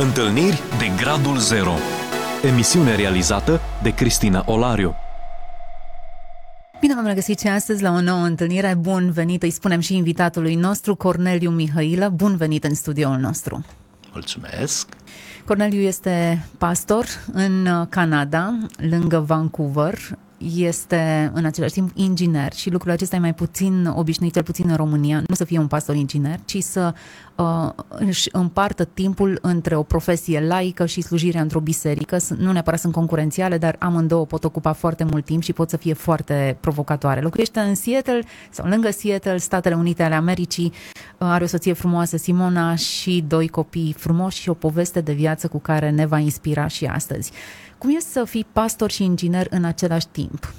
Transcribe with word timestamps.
Întâlniri 0.00 0.62
de 0.78 0.92
Gradul 0.96 1.38
Zero 1.38 1.72
Emisiune 2.42 2.96
realizată 2.96 3.60
de 3.82 3.94
Cristina 3.94 4.42
Olariu 4.46 4.94
Bine 6.80 6.94
v-am 6.94 7.06
regăsit 7.06 7.38
și 7.38 7.46
astăzi 7.46 7.82
la 7.82 7.90
o 7.90 8.00
nouă 8.00 8.24
întâlnire. 8.24 8.74
Bun 8.74 9.10
venit, 9.10 9.42
îi 9.42 9.50
spunem 9.50 9.80
și 9.80 9.96
invitatului 9.96 10.54
nostru, 10.54 10.94
Corneliu 10.96 11.50
Mihailă. 11.50 12.08
Bun 12.08 12.36
venit 12.36 12.64
în 12.64 12.74
studioul 12.74 13.16
nostru. 13.16 13.64
Mulțumesc! 14.12 14.88
Corneliu 15.44 15.80
este 15.80 16.46
pastor 16.58 17.06
în 17.32 17.86
Canada, 17.88 18.58
lângă 18.90 19.18
Vancouver 19.18 19.98
este 20.38 21.30
în 21.34 21.44
același 21.44 21.72
timp 21.72 21.90
inginer 21.94 22.52
și 22.52 22.70
lucrul 22.70 22.92
acesta 22.92 23.16
e 23.16 23.18
mai 23.18 23.34
puțin 23.34 23.86
obișnuit, 23.86 24.32
cel 24.32 24.42
puțin 24.42 24.68
în 24.68 24.76
România, 24.76 25.22
nu 25.26 25.34
să 25.34 25.44
fie 25.44 25.58
un 25.58 25.66
pastor 25.66 25.94
inginer, 25.94 26.38
ci 26.44 26.62
să 26.62 26.94
uh, 27.34 27.70
își 27.88 28.28
împartă 28.32 28.84
timpul 28.84 29.38
între 29.42 29.76
o 29.76 29.82
profesie 29.82 30.40
laică 30.40 30.86
și 30.86 31.00
slujirea 31.00 31.40
într-o 31.40 31.60
biserică. 31.60 32.16
Nu 32.36 32.52
neapărat 32.52 32.80
sunt 32.80 32.92
concurențiale, 32.92 33.58
dar 33.58 33.76
amândouă 33.78 34.26
pot 34.26 34.44
ocupa 34.44 34.72
foarte 34.72 35.04
mult 35.04 35.24
timp 35.24 35.42
și 35.42 35.52
pot 35.52 35.70
să 35.70 35.76
fie 35.76 35.92
foarte 35.92 36.56
provocatoare. 36.60 37.20
Locuiește 37.20 37.60
în 37.60 37.74
Seattle 37.74 38.20
sau 38.50 38.66
lângă 38.68 38.90
Seattle, 38.90 39.36
Statele 39.36 39.74
Unite 39.74 40.02
ale 40.02 40.14
Americii, 40.14 40.72
uh, 40.74 41.28
are 41.30 41.44
o 41.44 41.46
soție 41.46 41.72
frumoasă, 41.72 42.16
Simona, 42.16 42.74
și 42.74 43.24
doi 43.28 43.48
copii 43.48 43.94
frumoși 43.98 44.40
și 44.40 44.48
o 44.48 44.54
poveste 44.54 45.00
de 45.00 45.12
viață 45.12 45.48
cu 45.48 45.58
care 45.58 45.90
ne 45.90 46.06
va 46.06 46.18
inspira 46.18 46.66
și 46.66 46.84
astăzi. 46.84 47.32
Cum 47.78 47.96
e 47.96 48.00
să 48.00 48.24
fii 48.24 48.46
pastor 48.52 48.90
și 48.90 49.04
inginer 49.04 49.46
în 49.50 49.64
același 49.64 50.06
timp? 50.06 50.52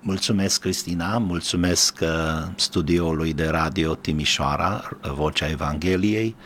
Mulțumesc, 0.00 0.60
Cristina, 0.60 1.18
mulțumesc 1.18 1.98
uh, 2.02 2.08
studioului 2.56 3.32
de 3.32 3.46
radio 3.46 3.94
Timișoara, 3.94 4.88
Vocea 5.14 5.48
Evangheliei. 5.48 6.36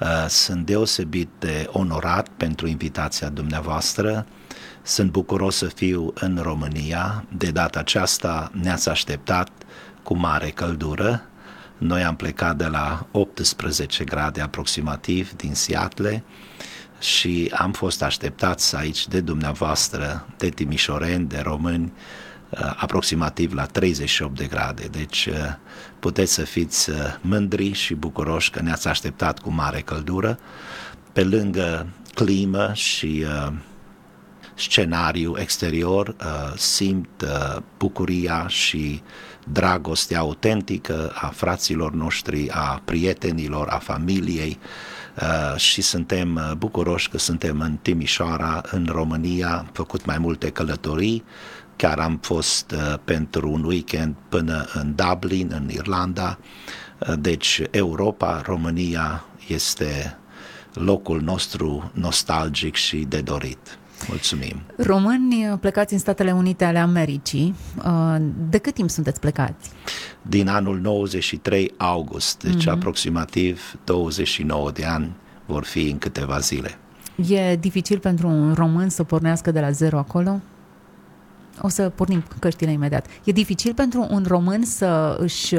Uh, 0.00 0.26
sunt 0.28 0.66
deosebit 0.66 1.28
de 1.38 1.68
onorat 1.72 2.28
pentru 2.28 2.66
invitația 2.66 3.28
dumneavoastră. 3.28 4.26
Sunt 4.82 5.10
bucuros 5.10 5.56
să 5.56 5.66
fiu 5.66 6.12
în 6.14 6.38
România. 6.42 7.24
De 7.36 7.50
data 7.50 7.78
aceasta 7.78 8.50
ne-ați 8.54 8.88
așteptat 8.88 9.50
cu 10.02 10.16
mare 10.16 10.50
căldură. 10.50 11.22
Noi 11.78 12.04
am 12.04 12.16
plecat 12.16 12.56
de 12.56 12.66
la 12.66 13.06
18 13.10 14.04
grade 14.04 14.40
aproximativ 14.40 15.32
din 15.32 15.54
Seattle 15.54 16.24
și 17.00 17.52
am 17.56 17.72
fost 17.72 18.02
așteptați 18.02 18.76
aici 18.76 19.08
de 19.08 19.20
dumneavoastră, 19.20 20.26
de 20.36 20.48
timișoreni, 20.48 21.26
de 21.26 21.40
români, 21.42 21.92
uh, 22.50 22.72
aproximativ 22.76 23.52
la 23.52 23.66
38 23.66 24.36
de 24.36 24.44
grade. 24.44 24.86
Deci 24.90 25.26
uh, 25.26 25.34
puteți 25.98 26.32
să 26.32 26.42
fiți 26.42 26.90
uh, 26.90 26.96
mândri 27.20 27.72
și 27.72 27.94
bucuroși 27.94 28.50
că 28.50 28.62
ne-ați 28.62 28.88
așteptat 28.88 29.38
cu 29.38 29.50
mare 29.50 29.80
căldură. 29.80 30.38
Pe 31.12 31.24
lângă 31.24 31.86
climă 32.14 32.70
și 32.74 33.24
scenariu 34.54 35.34
exterior, 35.38 36.16
simt 36.56 37.24
bucuria 37.78 38.48
și 38.48 39.02
dragostea 39.46 40.18
autentică 40.18 41.12
a 41.14 41.26
fraților 41.26 41.92
noștri, 41.92 42.50
a 42.50 42.82
prietenilor, 42.84 43.68
a 43.68 43.78
familiei, 43.78 44.58
Uh, 44.60 44.99
și 45.56 45.82
suntem 45.82 46.34
uh, 46.34 46.56
bucuroși 46.56 47.08
că 47.08 47.18
suntem 47.18 47.60
în 47.60 47.76
Timișoara, 47.82 48.62
în 48.70 48.88
România, 48.90 49.56
am 49.58 49.70
făcut 49.72 50.04
mai 50.04 50.18
multe 50.18 50.50
călătorii, 50.50 51.24
chiar 51.76 51.98
am 51.98 52.18
fost 52.22 52.70
uh, 52.70 52.94
pentru 53.04 53.50
un 53.52 53.64
weekend 53.64 54.14
până 54.28 54.66
în 54.72 54.94
Dublin, 54.94 55.50
în 55.52 55.70
Irlanda, 55.70 56.38
deci 57.18 57.62
Europa, 57.70 58.42
România 58.44 59.24
este 59.46 60.18
locul 60.74 61.20
nostru 61.20 61.90
nostalgic 61.94 62.74
și 62.74 62.96
de 62.96 63.20
dorit. 63.20 63.79
Mulțumim! 64.08 64.62
Români 64.76 65.56
plecați 65.60 65.92
în 65.92 65.98
Statele 65.98 66.32
Unite 66.32 66.64
ale 66.64 66.78
Americii, 66.78 67.54
de 68.48 68.58
cât 68.58 68.74
timp 68.74 68.90
sunteți 68.90 69.20
plecați? 69.20 69.70
din 70.22 70.48
anul 70.48 70.78
93 70.78 71.74
august, 71.76 72.42
deci 72.42 72.64
mm-hmm. 72.64 72.70
aproximativ 72.72 73.78
29 73.84 74.70
de 74.70 74.84
ani 74.84 75.12
vor 75.46 75.64
fi 75.64 75.88
în 75.88 75.98
câteva 75.98 76.38
zile. 76.38 76.78
E 77.28 77.56
dificil 77.56 77.98
pentru 77.98 78.28
un 78.28 78.54
român 78.54 78.88
să 78.88 79.02
pornească 79.02 79.50
de 79.50 79.60
la 79.60 79.70
zero 79.70 79.98
acolo? 79.98 80.40
O 81.60 81.68
să 81.68 81.88
pornim 81.88 82.24
căștile 82.38 82.70
imediat. 82.70 83.06
E 83.24 83.32
dificil 83.32 83.74
pentru 83.74 84.06
un 84.10 84.24
român 84.28 84.64
să 84.64 85.16
își 85.20 85.54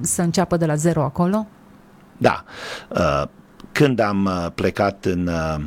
să 0.00 0.22
înceapă 0.22 0.56
de 0.56 0.66
la 0.66 0.74
zero 0.74 1.02
acolo? 1.02 1.46
Da. 2.16 2.44
Uh, 2.88 3.22
când 3.72 3.98
am 3.98 4.24
uh, 4.24 4.46
plecat 4.54 5.04
în 5.04 5.26
uh, 5.26 5.64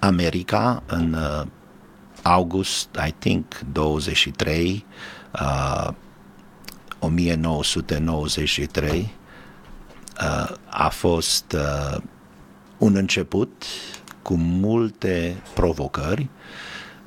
America, 0.00 0.82
în 0.86 1.16
august, 2.22 2.88
I 3.06 3.14
think, 3.18 3.58
23, 3.72 4.84
1993 6.98 9.14
uh, 10.20 10.50
a 10.68 10.88
fost 10.88 11.52
uh, 11.52 11.96
un 12.78 12.94
început 12.94 13.64
cu 14.22 14.34
multe 14.34 15.42
provocări. 15.54 16.28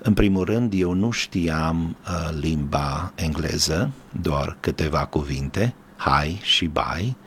În 0.01 0.13
primul 0.13 0.45
rând, 0.45 0.73
eu 0.75 0.93
nu 0.93 1.11
știam 1.11 1.95
uh, 2.03 2.29
limba 2.39 3.11
engleză, 3.15 3.91
doar 4.21 4.57
câteva 4.59 5.05
cuvinte, 5.05 5.73
hai 5.95 6.39
și 6.43 6.65
bai. 6.65 7.17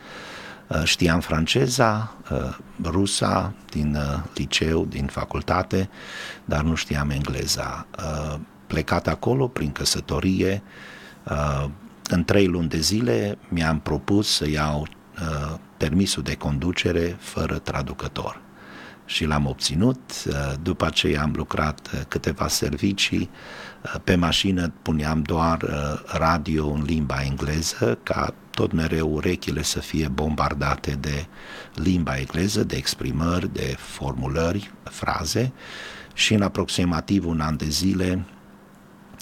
Știam 0.84 1.20
franceza, 1.20 2.14
rusa 2.82 3.54
din 3.70 3.98
liceu, 4.34 4.84
din 4.84 5.06
facultate, 5.06 5.88
dar 6.44 6.62
nu 6.62 6.74
știam 6.74 7.10
engleza. 7.10 7.86
Plecat 8.66 9.08
acolo 9.08 9.48
prin 9.48 9.72
căsătorie, 9.72 10.62
în 12.08 12.24
trei 12.24 12.46
luni 12.46 12.68
de 12.68 12.78
zile 12.78 13.38
mi-am 13.48 13.80
propus 13.80 14.34
să 14.34 14.48
iau 14.48 14.80
uh, 14.80 15.58
permisul 15.76 16.22
de 16.22 16.34
conducere 16.34 17.16
fără 17.20 17.58
traducător 17.58 18.40
și 19.04 19.24
l-am 19.24 19.46
obținut. 19.46 20.00
Uh, 20.26 20.52
după 20.62 20.84
aceea 20.84 21.22
am 21.22 21.32
lucrat 21.36 21.90
uh, 21.94 22.00
câteva 22.08 22.48
servicii. 22.48 23.30
Uh, 23.82 24.00
pe 24.04 24.14
mașină 24.14 24.72
puneam 24.82 25.22
doar 25.22 25.64
radio 26.06 26.68
în 26.68 26.82
limba 26.82 27.22
engleză 27.22 27.98
ca 28.02 28.34
tot 28.50 28.72
mereu 28.72 29.12
urechile 29.12 29.62
să 29.62 29.80
fie 29.80 30.08
bombardate 30.08 30.96
de 31.00 31.26
limba 31.74 32.18
engleză, 32.18 32.64
de 32.64 32.76
exprimări, 32.76 33.52
de 33.52 33.74
formulări, 33.78 34.70
fraze 34.82 35.52
și 36.14 36.34
în 36.34 36.42
aproximativ 36.42 37.26
un 37.26 37.40
an 37.40 37.56
de 37.56 37.68
zile 37.68 38.24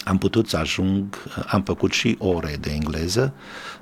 am 0.04 0.18
putut 0.18 0.48
să 0.48 0.56
ajung, 0.56 1.16
am 1.46 1.62
făcut 1.62 1.92
și 1.92 2.16
ore 2.18 2.56
de 2.60 2.70
engleză, 2.70 3.32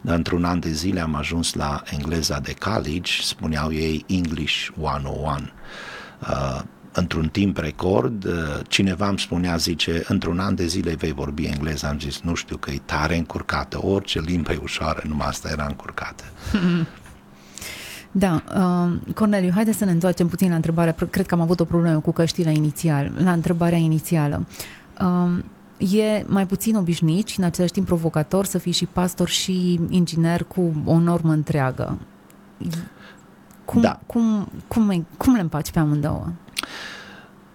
dar 0.01 0.17
într-un 0.17 0.45
an 0.45 0.61
de 0.61 0.71
zile 0.71 1.01
am 1.01 1.15
ajuns 1.15 1.55
la 1.55 1.83
engleza 1.91 2.41
de 2.41 2.55
college, 2.55 3.13
spuneau 3.23 3.73
ei 3.73 4.05
English 4.09 4.69
101. 4.81 5.51
Uh, 6.21 6.61
într-un 6.93 7.29
timp 7.29 7.59
record, 7.59 8.25
uh, 8.25 8.33
cineva 8.69 9.09
îmi 9.09 9.19
spunea, 9.19 9.57
zice, 9.57 10.05
într-un 10.09 10.39
an 10.39 10.55
de 10.55 10.67
zile 10.67 10.95
vei 10.95 11.13
vorbi 11.13 11.45
engleză, 11.45 11.87
am 11.87 11.99
zis, 11.99 12.21
nu 12.21 12.35
știu 12.35 12.57
că 12.57 12.71
e 12.71 12.81
tare 12.85 13.17
încurcată, 13.17 13.87
orice 13.87 14.21
limbă 14.21 14.53
e 14.53 14.59
ușoară, 14.63 15.03
numai 15.07 15.27
asta 15.27 15.49
era 15.49 15.67
încurcată. 15.67 16.25
Da, 18.11 18.43
uh, 18.57 19.15
Corneliu, 19.15 19.51
haideți 19.55 19.79
să 19.79 19.85
ne 19.85 19.91
întoarcem 19.91 20.29
puțin 20.29 20.49
la 20.49 20.55
întrebarea, 20.55 20.95
cred 21.11 21.27
că 21.27 21.35
am 21.35 21.41
avut 21.41 21.61
o 21.61 21.65
problemă 21.65 22.01
cu 22.01 22.13
căștile 22.13 22.53
inițial, 22.53 23.13
la 23.23 23.33
întrebarea 23.33 23.79
inițială. 23.79 24.47
Uh, 25.01 25.45
e 25.79 26.25
mai 26.27 26.47
puțin 26.47 26.77
obișnuit 26.77 27.27
și 27.27 27.39
în 27.39 27.45
același 27.45 27.73
timp 27.73 27.87
provocator 27.87 28.45
să 28.45 28.59
fii 28.59 28.73
și 28.73 28.87
pastor 28.87 29.29
și 29.29 29.81
inginer 29.89 30.45
cu 30.45 30.73
o 30.85 30.99
normă 30.99 31.33
întreagă. 31.33 31.99
Cum, 33.65 33.81
da. 33.81 34.01
cum, 34.07 34.49
cum, 34.69 35.07
cum 35.17 35.35
le 35.35 35.41
împaci 35.41 35.71
pe 35.71 35.79
amândouă? 35.79 36.33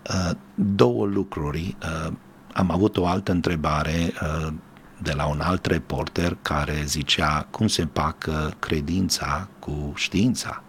Uh, 0.10 0.32
două 0.56 1.06
lucruri. 1.06 1.78
Uh, 2.08 2.14
am 2.54 2.72
avut 2.72 2.98
o 2.98 3.06
altă 3.06 3.32
întrebare 3.32 4.14
uh, 4.22 4.54
de 5.02 5.14
la 5.14 5.26
un 5.26 5.40
alt 5.42 5.66
reporter 5.66 6.38
care 6.42 6.82
zicea 6.86 7.48
cum 7.52 7.68
se 7.68 7.82
împacă 7.82 8.54
credința 8.60 9.48
cu 9.60 9.92
știința. 9.96 10.64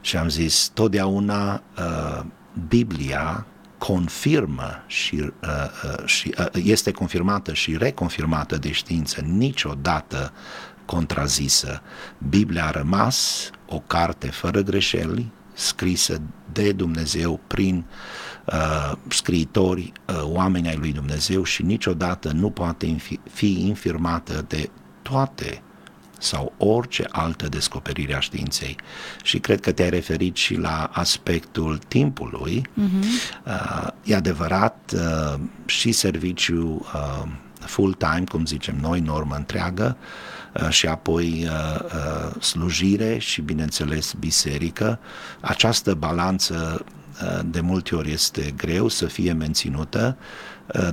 Și 0.00 0.16
am 0.16 0.28
zis, 0.28 0.70
totdeauna 0.74 1.62
uh, 1.78 2.24
Biblia 2.68 3.46
confirmă 3.86 4.82
și, 4.86 5.14
uh, 5.14 5.30
uh, 5.84 6.06
și 6.06 6.34
uh, 6.38 6.46
este 6.52 6.90
confirmată 6.90 7.52
și 7.52 7.76
reconfirmată 7.76 8.56
de 8.56 8.72
știință, 8.72 9.20
niciodată 9.20 10.32
contrazisă. 10.84 11.82
Biblia 12.28 12.66
a 12.66 12.70
rămas 12.70 13.50
o 13.68 13.78
carte 13.78 14.26
fără 14.26 14.60
greșeli, 14.60 15.32
scrisă 15.52 16.20
de 16.52 16.72
Dumnezeu 16.72 17.40
prin 17.46 17.84
uh, 18.44 18.92
scriitori, 19.08 19.92
uh, 20.06 20.22
oameni 20.22 20.68
ai 20.68 20.76
lui 20.76 20.92
Dumnezeu 20.92 21.42
și 21.42 21.62
niciodată 21.62 22.32
nu 22.32 22.50
poate 22.50 22.96
fi 23.32 23.66
infirmată 23.66 24.44
de 24.48 24.70
toate 25.02 25.62
sau 26.22 26.52
orice 26.56 27.06
altă 27.10 27.48
descoperire 27.48 28.14
a 28.14 28.20
științei. 28.20 28.76
Și 29.22 29.38
cred 29.38 29.60
că 29.60 29.72
te-ai 29.72 29.90
referit 29.90 30.36
și 30.36 30.54
la 30.54 30.90
aspectul 30.92 31.78
timpului. 31.88 32.62
Uh-huh. 32.62 33.44
Uh, 33.46 33.88
e 34.04 34.14
adevărat, 34.14 34.92
uh, 34.94 35.40
și 35.66 35.92
serviciu 35.92 36.86
uh, 36.94 37.28
full-time, 37.66 38.24
cum 38.30 38.46
zicem 38.46 38.76
noi, 38.80 39.00
normă 39.00 39.34
întreagă, 39.34 39.96
uh, 40.54 40.68
și 40.68 40.86
apoi 40.86 41.46
uh, 41.46 41.80
uh, 41.84 42.42
slujire 42.42 43.18
și, 43.18 43.40
bineînțeles, 43.40 44.12
biserică. 44.12 44.98
Această 45.40 45.94
balanță 45.94 46.84
de 47.44 47.60
multe 47.60 47.94
ori 47.94 48.12
este 48.12 48.54
greu 48.56 48.88
să 48.88 49.06
fie 49.06 49.32
menținută, 49.32 50.16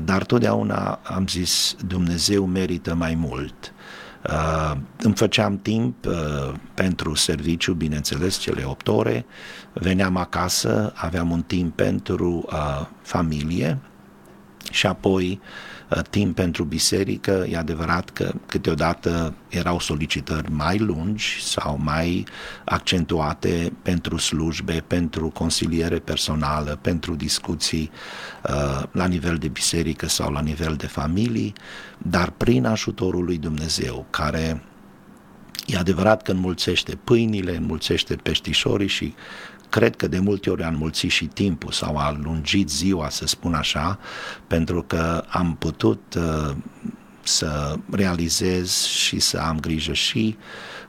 dar 0.02 0.24
totdeauna 0.24 1.00
am 1.04 1.28
zis 1.28 1.76
Dumnezeu 1.88 2.46
merită 2.46 2.94
mai 2.94 3.16
mult. 3.16 3.74
Uh, 4.24 4.72
îmi 4.98 5.16
făceam 5.16 5.58
timp 5.58 6.06
uh, 6.06 6.54
pentru 6.74 7.14
serviciu, 7.14 7.74
bineînțeles, 7.74 8.38
cele 8.38 8.64
8 8.66 8.88
ore, 8.88 9.26
veneam 9.74 10.18
acasă, 10.18 10.94
aveam 10.96 11.32
un 11.32 11.42
timp 11.42 11.76
pentru 11.76 12.46
uh, 12.52 12.86
familie 13.02 13.78
și 14.72 14.88
apoi 14.88 15.40
Uh, 15.42 15.79
timp 16.10 16.36
pentru 16.36 16.64
biserică, 16.64 17.46
e 17.50 17.58
adevărat 17.58 18.10
că 18.10 18.32
câteodată 18.46 19.34
erau 19.48 19.80
solicitări 19.80 20.52
mai 20.52 20.78
lungi 20.78 21.38
sau 21.42 21.80
mai 21.84 22.26
accentuate 22.66 23.74
pentru 23.82 24.18
slujbe, 24.18 24.84
pentru 24.88 25.30
consiliere 25.30 26.00
personală, 26.00 26.80
pentru 26.82 27.16
discuții 27.16 27.92
uh, 28.44 28.84
la 28.92 29.06
nivel 29.06 29.38
de 29.38 29.48
biserică 29.48 30.08
sau 30.08 30.32
la 30.32 30.42
nivel 30.42 30.76
de 30.76 30.88
familii, 30.88 31.54
dar 31.98 32.30
prin 32.30 32.66
ajutorul 32.66 33.24
lui 33.24 33.38
Dumnezeu, 33.38 34.06
care 34.10 34.64
E 35.70 35.78
adevărat 35.78 36.22
că 36.22 36.32
înmulțește 36.32 36.96
pâinile, 37.04 37.56
înmulțește 37.56 38.16
peștișorii 38.16 38.88
și 38.88 39.14
cred 39.70 39.96
că 39.96 40.08
de 40.08 40.20
multe 40.20 40.50
ori 40.50 40.64
a 40.64 40.68
înmulțit 40.68 41.12
și 41.12 41.26
timpul 41.26 41.72
sau 41.72 41.98
a 41.98 42.18
lungit 42.24 42.70
ziua, 42.70 43.10
să 43.10 43.28
spun 43.28 43.54
așa, 43.54 44.00
pentru 44.48 44.84
că 44.84 45.24
am 45.28 45.56
putut 45.56 46.16
uh, 46.18 46.56
să 47.24 47.76
realizez 47.92 48.84
și 48.84 49.20
să 49.20 49.38
am 49.38 49.60
grijă 49.60 49.94
și 49.94 50.38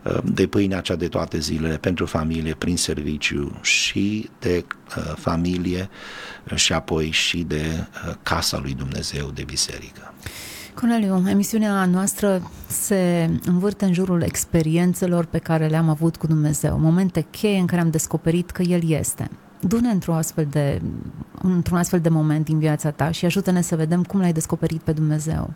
uh, 0.03 0.19
de 0.25 0.47
pâinea 0.47 0.81
cea 0.81 0.97
de 0.97 1.09
toate 1.09 1.38
zilele 1.38 1.77
pentru 1.77 2.06
familie 2.06 2.55
prin 2.55 2.77
serviciu 2.77 3.59
și 3.62 4.29
de 4.38 4.65
uh, 4.97 5.12
familie 5.17 5.91
și 6.55 6.73
apoi 6.73 7.11
și 7.11 7.38
de 7.38 7.87
uh, 8.09 8.15
casa 8.23 8.59
lui 8.59 8.75
Dumnezeu 8.75 9.31
de 9.31 9.43
biserică. 9.43 10.10
Corneliu, 10.75 11.29
emisiunea 11.29 11.85
noastră 11.85 12.51
se 12.67 13.31
învârte 13.47 13.85
în 13.85 13.93
jurul 13.93 14.23
experiențelor 14.23 15.25
pe 15.25 15.39
care 15.39 15.67
le-am 15.67 15.89
avut 15.89 16.17
cu 16.17 16.27
Dumnezeu, 16.27 16.79
momente 16.79 17.27
cheie 17.31 17.59
în 17.59 17.67
care 17.67 17.81
am 17.81 17.91
descoperit 17.91 18.51
că 18.51 18.63
El 18.63 18.91
este. 18.91 19.31
Du-ne 19.61 19.91
într-un 19.91 20.15
astfel 20.15 20.47
de, 20.51 20.81
într-un 21.43 21.79
astfel 21.79 22.01
de 22.01 22.09
moment 22.09 22.45
din 22.45 22.59
viața 22.59 22.91
ta 22.91 23.11
și 23.11 23.25
ajută-ne 23.25 23.61
să 23.61 23.77
vedem 23.77 24.03
cum 24.03 24.21
l-ai 24.21 24.33
descoperit 24.33 24.81
pe 24.81 24.93
Dumnezeu. 24.93 25.53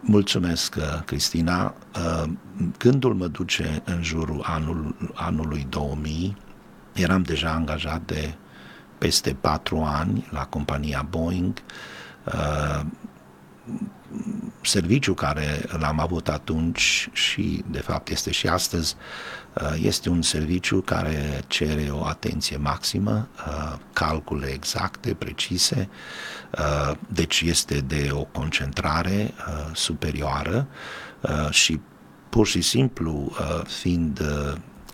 Mulțumesc, 0.00 0.74
uh, 0.78 1.02
Cristina. 1.04 1.74
Uh, 1.94 2.30
gândul 2.78 3.14
mă 3.14 3.26
duce 3.26 3.82
în 3.84 4.02
jurul 4.02 4.42
anul, 4.44 4.94
anului 5.14 5.66
2000. 5.68 6.36
Eram 6.92 7.22
deja 7.22 7.50
angajat 7.50 8.00
de 8.06 8.34
peste 8.98 9.36
patru 9.40 9.78
ani 9.78 10.28
la 10.30 10.44
compania 10.44 11.06
Boeing 11.10 11.52
uh, 12.24 12.80
serviciu 14.62 15.14
care 15.14 15.64
l-am 15.78 16.00
avut 16.00 16.28
atunci 16.28 17.08
și 17.12 17.64
de 17.70 17.78
fapt 17.78 18.08
este 18.08 18.30
și 18.30 18.46
astăzi, 18.46 18.96
uh, 19.54 19.74
este 19.82 20.08
un 20.08 20.22
serviciu 20.22 20.80
care 20.80 21.44
cere 21.46 21.88
o 21.90 22.04
atenție 22.04 22.56
maximă, 22.56 23.28
uh, 23.46 23.78
calcule 23.92 24.46
exacte, 24.46 25.14
precise, 25.14 25.88
uh, 26.58 26.96
deci 27.08 27.40
este 27.40 27.80
de 27.80 28.08
o 28.12 28.22
concentrare 28.22 29.34
superioară 29.72 30.66
și 31.50 31.80
pur 32.28 32.46
și 32.46 32.60
simplu 32.60 33.32
fiind 33.66 34.20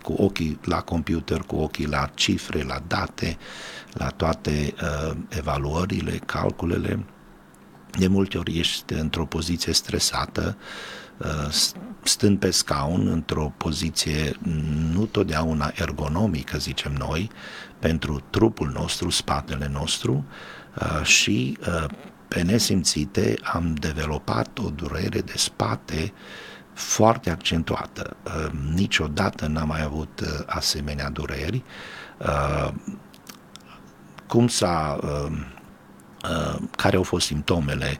cu 0.01 0.13
ochii 0.13 0.59
la 0.63 0.81
computer, 0.81 1.39
cu 1.39 1.55
ochii 1.55 1.87
la 1.87 2.09
cifre, 2.13 2.63
la 2.63 2.81
date, 2.87 3.37
la 3.91 4.07
toate 4.07 4.73
evaluările, 5.29 6.11
calculele, 6.11 7.05
de 7.97 8.07
multe 8.07 8.37
ori 8.37 8.59
ești 8.59 8.93
într-o 8.93 9.25
poziție 9.25 9.73
stresată, 9.73 10.57
uh, 11.17 11.49
stând 12.03 12.39
pe 12.39 12.51
scaun, 12.51 13.07
într-o 13.07 13.53
poziție 13.57 14.35
nu 14.93 15.05
totdeauna 15.05 15.71
ergonomică, 15.75 16.57
zicem 16.57 16.93
noi, 16.93 17.29
pentru 17.79 18.23
trupul 18.29 18.71
nostru, 18.73 19.09
spatele 19.09 19.69
nostru 19.71 20.25
uh, 20.79 21.05
și 21.05 21.57
uh, 21.67 21.85
pe 22.27 22.41
nesimțite 22.41 23.35
am 23.43 23.73
dezvoltat 23.73 24.57
o 24.57 24.69
durere 24.69 25.19
de 25.19 25.33
spate 25.35 26.13
foarte 26.73 27.29
accentuată. 27.29 28.17
Niciodată 28.73 29.47
n-am 29.47 29.67
mai 29.67 29.81
avut 29.83 30.43
asemenea 30.45 31.09
dureri. 31.09 31.63
Cum 34.27 34.47
s-a 34.47 34.99
Uh, 35.03 35.54
care 36.77 36.95
au 36.95 37.03
fost 37.03 37.25
simptomele, 37.25 37.99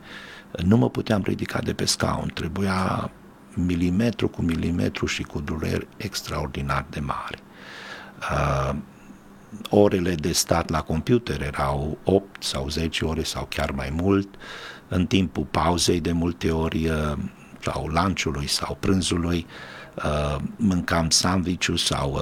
nu 0.64 0.78
mă 0.78 0.90
puteam 0.90 1.22
ridica 1.26 1.60
de 1.60 1.74
pe 1.74 1.86
scaun, 1.86 2.32
trebuia 2.34 3.12
milimetru 3.54 4.28
cu 4.28 4.42
milimetru 4.42 5.06
și 5.06 5.24
cu 5.24 5.40
dureri 5.40 5.88
extraordinar 5.98 6.86
de 6.90 7.00
mari. 7.00 7.44
Uh, 8.32 8.76
orele 9.70 10.16
de 10.16 10.32
stat 10.32 10.70
la 10.70 10.82
computer 10.82 11.42
erau 11.42 11.98
8 12.04 12.44
sau 12.44 12.70
10 12.70 13.06
ore 13.06 13.24
sau 13.24 13.46
chiar 13.50 13.72
mai 13.72 13.90
mult, 13.94 14.36
în 14.88 15.06
timpul 15.06 15.44
pauzei 15.44 16.00
de 16.00 16.12
multe 16.12 16.52
ori 16.52 16.90
uh, 16.90 17.18
sau 17.60 17.88
lunchului 17.88 18.48
sau 18.48 18.78
prânzului 18.80 19.46
uh, 19.96 20.36
mâncam 20.56 21.10
sandwich 21.10 21.70
sau 21.76 22.12
uh, 22.12 22.22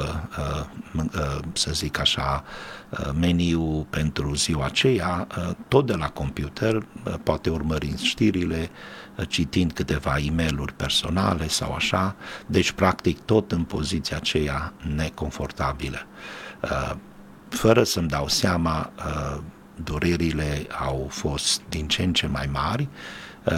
uh, 0.95 1.03
uh, 1.15 1.39
să 1.53 1.71
zic 1.71 2.00
așa 2.00 2.44
Uh, 2.44 2.82
meniu 3.19 3.87
pentru 3.89 4.33
ziua 4.33 4.65
aceea, 4.65 5.27
uh, 5.37 5.55
tot 5.67 5.85
de 5.85 5.93
la 5.93 6.09
computer, 6.09 6.75
uh, 6.75 7.13
poate 7.23 7.49
urmărind 7.49 7.99
știrile, 7.99 8.69
citind 9.27 9.71
câteva 9.71 10.17
e 10.17 10.31
mail 10.31 10.73
personale 10.75 11.47
sau 11.47 11.73
așa, 11.73 12.15
deci 12.45 12.71
practic 12.71 13.19
tot 13.19 13.51
în 13.51 13.63
poziția 13.63 14.17
aceea 14.17 14.73
neconfortabilă. 14.95 16.05
Fără 17.49 17.83
să-mi 17.83 18.07
dau 18.07 18.27
seama, 18.27 18.91
durerile 19.83 20.67
au 20.85 21.07
fost 21.09 21.62
din 21.69 21.88
ce 21.88 22.03
în 22.03 22.13
ce 22.13 22.27
mai 22.27 22.50
mari, 22.51 22.88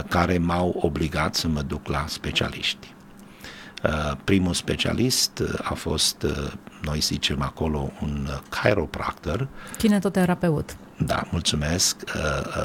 care 0.09 0.37
m-au 0.37 0.75
obligat 0.79 1.35
să 1.35 1.47
mă 1.47 1.61
duc 1.61 1.87
la 1.87 2.05
specialiști. 2.07 2.93
Primul 4.23 4.53
specialist 4.53 5.41
a 5.63 5.73
fost 5.73 6.25
noi 6.85 6.99
zicem 6.99 7.41
acolo 7.41 7.91
un 8.01 8.27
chiropractor. 8.49 9.47
Kinetoterapeut. 9.77 10.77
Da, 10.97 11.23
mulțumesc. 11.31 12.03
Uh, 12.05 12.21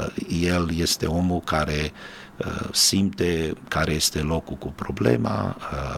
uh, 0.06 0.42
el 0.42 0.70
este 0.76 1.06
omul 1.06 1.40
care 1.40 1.92
uh, 2.36 2.68
simte 2.72 3.52
care 3.68 3.92
este 3.92 4.20
locul 4.20 4.56
cu 4.56 4.68
problema, 4.68 5.56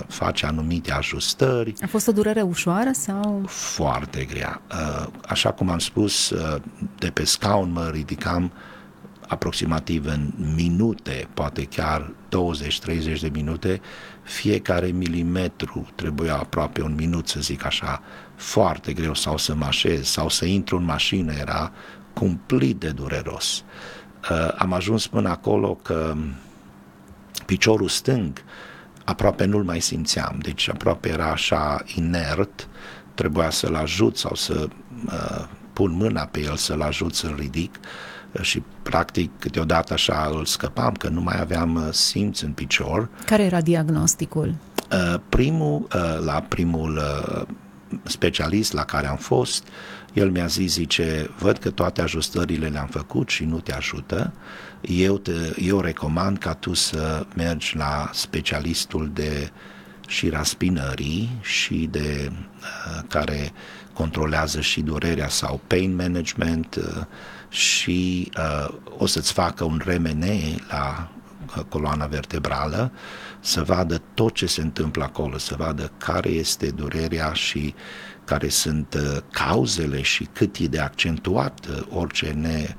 face 0.09 0.47
anumite 0.47 0.93
ajustări. 0.93 1.75
A 1.83 1.87
fost 1.87 2.09
o 2.09 2.12
durere 2.12 2.41
ușoară 2.43 2.91
sau? 2.93 3.43
Foarte 3.47 4.25
grea. 4.25 4.61
Așa 5.29 5.52
cum 5.52 5.71
am 5.71 5.79
spus, 5.79 6.33
de 6.99 7.11
pe 7.11 7.25
scaun 7.25 7.73
mă 7.73 7.91
ridicam 7.93 8.52
aproximativ 9.33 10.07
în 10.07 10.33
minute, 10.55 11.29
poate 11.35 11.64
chiar 11.64 12.12
20-30 13.17 13.21
de 13.21 13.31
minute, 13.33 13.81
fiecare 14.23 14.87
milimetru 14.87 15.88
trebuia 15.95 16.37
aproape 16.37 16.83
un 16.83 16.95
minut, 16.95 17.29
să 17.29 17.41
zic 17.41 17.64
așa, 17.64 18.02
foarte 18.35 18.93
greu 18.93 19.14
sau 19.14 19.37
să 19.37 19.55
mă 19.55 19.64
așez 19.64 20.07
sau 20.07 20.29
să 20.29 20.45
intru 20.45 20.76
în 20.76 20.85
mașină, 20.85 21.33
era 21.33 21.73
cumplit 22.12 22.76
de 22.76 22.91
dureros. 22.91 23.64
Uh, 24.31 24.55
am 24.59 24.73
ajuns 24.73 25.07
până 25.07 25.29
acolo 25.29 25.75
că 25.75 26.14
piciorul 27.47 27.88
stâng 27.88 28.43
aproape 29.05 29.45
nu-l 29.45 29.64
mai 29.64 29.81
simțeam, 29.81 30.38
deci 30.43 30.69
aproape 30.69 31.09
era 31.09 31.31
așa 31.31 31.83
inert, 31.95 32.69
trebuia 33.14 33.50
să-l 33.50 33.75
ajut 33.75 34.17
sau 34.17 34.35
să 34.35 34.69
uh, 35.07 35.45
pun 35.73 35.93
mâna 35.93 36.26
pe 36.26 36.41
el 36.41 36.57
să-l 36.57 36.81
ajut 36.81 37.14
să-l 37.14 37.35
ridic 37.38 37.79
și 38.41 38.62
practic 38.83 39.31
câteodată 39.39 39.93
așa 39.93 40.31
îl 40.33 40.45
scăpam 40.45 40.93
că 40.93 41.09
nu 41.09 41.21
mai 41.21 41.41
aveam 41.41 41.75
uh, 41.75 41.93
simț 41.93 42.41
în 42.41 42.53
picior. 42.53 43.09
Care 43.27 43.43
era 43.43 43.61
diagnosticul? 43.61 44.55
Uh, 44.93 45.21
primul, 45.29 45.89
uh, 45.95 46.25
la 46.25 46.45
primul 46.49 47.01
specialist 48.03 48.73
la 48.73 48.85
care 48.85 49.07
am 49.07 49.17
fost, 49.17 49.67
el 50.12 50.31
mi-a 50.31 50.47
zis, 50.47 50.73
zice, 50.73 51.31
văd 51.39 51.59
că 51.59 51.71
toate 51.71 52.03
ajustările 52.03 52.67
le-am 52.67 52.87
făcut 52.87 53.29
și 53.29 53.45
nu 53.45 53.61
te 53.61 53.73
ajută, 53.73 54.33
eu, 54.81 55.19
te, 55.19 55.33
eu 55.57 55.81
recomand 55.81 56.39
ca 56.39 56.55
tu 56.55 56.75
să 56.75 57.27
mergi 57.37 57.77
la 57.77 58.11
specialistul 58.12 59.11
de 59.12 59.51
și 60.09 60.29
raspinării 60.29 61.39
și 61.43 61.89
de 61.91 62.31
uh, 62.31 63.03
care 63.09 63.53
controlează 63.93 64.61
și 64.61 64.81
durerea 64.81 65.29
sau 65.29 65.61
pain 65.67 65.95
management 65.95 66.75
uh, 66.75 67.05
și 67.53 68.31
uh, 68.39 68.75
o 68.99 69.07
să-ți 69.07 69.33
facă 69.33 69.65
un 69.65 69.81
RMN 69.85 70.25
la 70.71 71.09
uh, 71.57 71.63
coloana 71.69 72.07
vertebrală 72.07 72.93
să 73.41 73.63
vadă 73.63 74.03
tot 74.15 74.35
ce 74.35 74.47
se 74.47 74.61
întâmplă 74.61 75.05
acolo, 75.05 75.39
să 75.39 75.55
vadă 75.59 75.93
care 75.99 76.29
este 76.29 76.71
durerea 76.71 77.33
și 77.33 77.75
care 78.25 78.49
sunt 78.49 78.95
uh, 78.95 79.23
cauzele 79.31 80.03
și 80.03 80.29
cât 80.33 80.57
e 80.57 80.67
de 80.67 80.81
accentuat 80.81 81.67
uh, 81.71 81.83
orice 81.91 82.31
ne, 82.31 82.75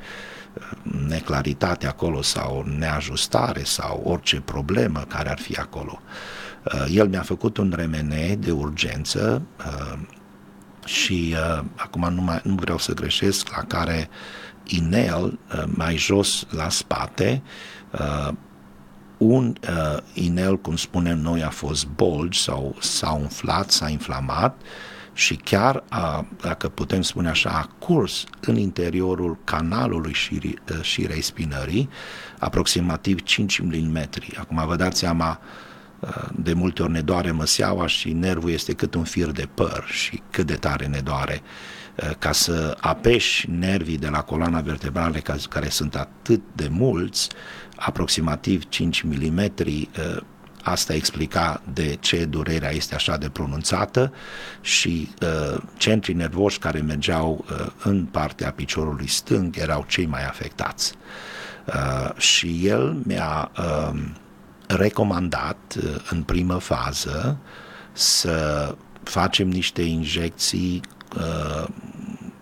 uh, 0.53 0.93
neclaritate 1.07 1.87
acolo 1.87 2.21
sau 2.21 2.65
neajustare 2.77 3.63
sau 3.63 4.01
orice 4.05 4.41
problemă 4.41 5.05
care 5.07 5.29
ar 5.29 5.39
fi 5.39 5.55
acolo. 5.55 6.01
El 6.89 7.07
mi-a 7.07 7.21
făcut 7.21 7.57
un 7.57 7.73
remene 7.75 8.35
de 8.39 8.51
urgență 8.51 9.41
și 10.85 11.35
acum 11.75 12.13
nu, 12.13 12.21
mai, 12.21 12.41
nu 12.43 12.55
vreau 12.55 12.77
să 12.77 12.93
greșesc, 12.93 13.49
la 13.55 13.63
care 13.63 14.09
inel 14.63 15.39
mai 15.65 15.95
jos 15.95 16.45
la 16.49 16.69
spate 16.69 17.41
un 19.17 19.55
uh, 19.69 19.97
inel, 20.13 20.57
cum 20.57 20.75
spunem 20.75 21.19
noi, 21.19 21.43
a 21.43 21.49
fost 21.49 21.87
bulge 21.87 22.39
sau 22.39 22.75
s-a 22.79 23.11
umflat, 23.11 23.71
s-a 23.71 23.89
inflamat 23.89 24.61
și 25.13 25.35
chiar, 25.35 25.83
a, 25.89 26.25
dacă 26.41 26.69
putem 26.69 27.01
spune 27.01 27.29
așa, 27.29 27.49
a 27.49 27.85
curs 27.85 28.23
în 28.41 28.55
interiorul 28.55 29.37
canalului 29.43 30.13
și, 30.13 30.39
uh, 30.43 30.81
șirei 30.81 31.21
spinării, 31.21 31.89
aproximativ 32.39 33.21
5 33.21 33.59
mm. 33.59 34.09
Acum 34.37 34.63
vă 34.65 34.75
dați 34.75 34.99
seama, 34.99 35.39
uh, 35.41 35.72
de 36.35 36.53
multe 36.53 36.81
ori 36.81 36.91
ne 36.91 37.01
doare 37.01 37.31
măseaua 37.31 37.87
și 37.87 38.11
nervul 38.11 38.49
este 38.49 38.73
cât 38.73 38.93
un 38.93 39.03
fir 39.03 39.31
de 39.31 39.47
păr 39.53 39.83
și 39.87 40.21
cât 40.29 40.45
de 40.45 40.55
tare 40.55 40.85
ne 40.85 40.99
doare. 40.99 41.41
Uh, 41.41 42.11
ca 42.19 42.31
să 42.31 42.77
apeși 42.79 43.49
nervii 43.49 43.97
de 43.97 44.07
la 44.07 44.21
coloana 44.21 44.61
vertebrală, 44.61 45.17
care 45.49 45.69
sunt 45.69 45.95
atât 45.95 46.41
de 46.55 46.67
mulți, 46.71 47.29
aproximativ 47.75 48.63
5 48.69 49.01
mm, 49.01 49.51
asta 50.63 50.93
explica 50.93 51.61
de 51.73 51.97
ce 51.99 52.25
durerea 52.25 52.71
este 52.71 52.95
așa 52.95 53.17
de 53.17 53.29
pronunțată 53.29 54.13
și 54.61 55.09
uh, 55.21 55.61
centrii 55.77 56.15
nervoși 56.15 56.59
care 56.59 56.79
mergeau 56.79 57.45
uh, 57.49 57.67
în 57.83 58.05
partea 58.05 58.51
piciorului 58.51 59.07
stâng 59.07 59.57
erau 59.57 59.85
cei 59.87 60.05
mai 60.05 60.25
afectați. 60.25 60.93
Uh, 61.65 62.17
și 62.17 62.67
el 62.67 62.97
mi-a 63.03 63.51
uh, 63.57 63.99
recomandat 64.67 65.57
uh, 65.77 65.95
în 66.09 66.23
primă 66.23 66.57
fază 66.57 67.37
să 67.91 68.75
facem 69.03 69.47
niște 69.47 69.81
injecții 69.81 70.81
uh, 71.17 71.67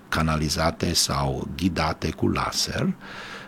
canalizate 0.10 0.94
sau 0.94 1.48
ghidate 1.56 2.10
cu 2.10 2.28
laser 2.28 2.82
uh, 2.82 2.94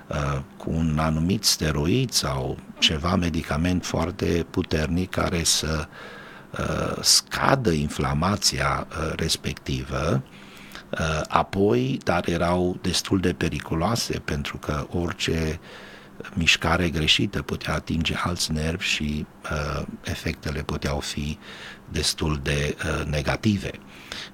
Uh, 0.08 0.40
cu 0.58 0.70
un 0.70 0.98
anumit 1.00 1.44
steroid 1.44 2.12
sau 2.12 2.58
ceva 2.80 3.16
medicament 3.16 3.86
foarte 3.86 4.46
puternic 4.50 5.10
care 5.10 5.44
să 5.44 5.88
uh, 6.52 7.02
scadă 7.02 7.72
inflamația 7.72 8.88
uh, 8.90 9.14
respectivă, 9.16 10.24
apoi, 11.28 12.00
dar 12.04 12.28
erau 12.28 12.78
destul 12.82 13.20
de 13.20 13.34
periculoase 13.34 14.20
pentru 14.20 14.58
că 14.58 14.88
orice 14.92 15.60
mișcare 16.34 16.90
greșită 16.90 17.42
putea 17.42 17.74
atinge 17.74 18.16
alți 18.24 18.52
nervi 18.52 18.86
și 18.86 19.26
uh, 19.52 19.86
efectele 20.04 20.62
puteau 20.62 21.00
fi 21.00 21.38
destul 21.90 22.40
de 22.44 22.76
uh, 22.78 23.06
negative. 23.06 23.72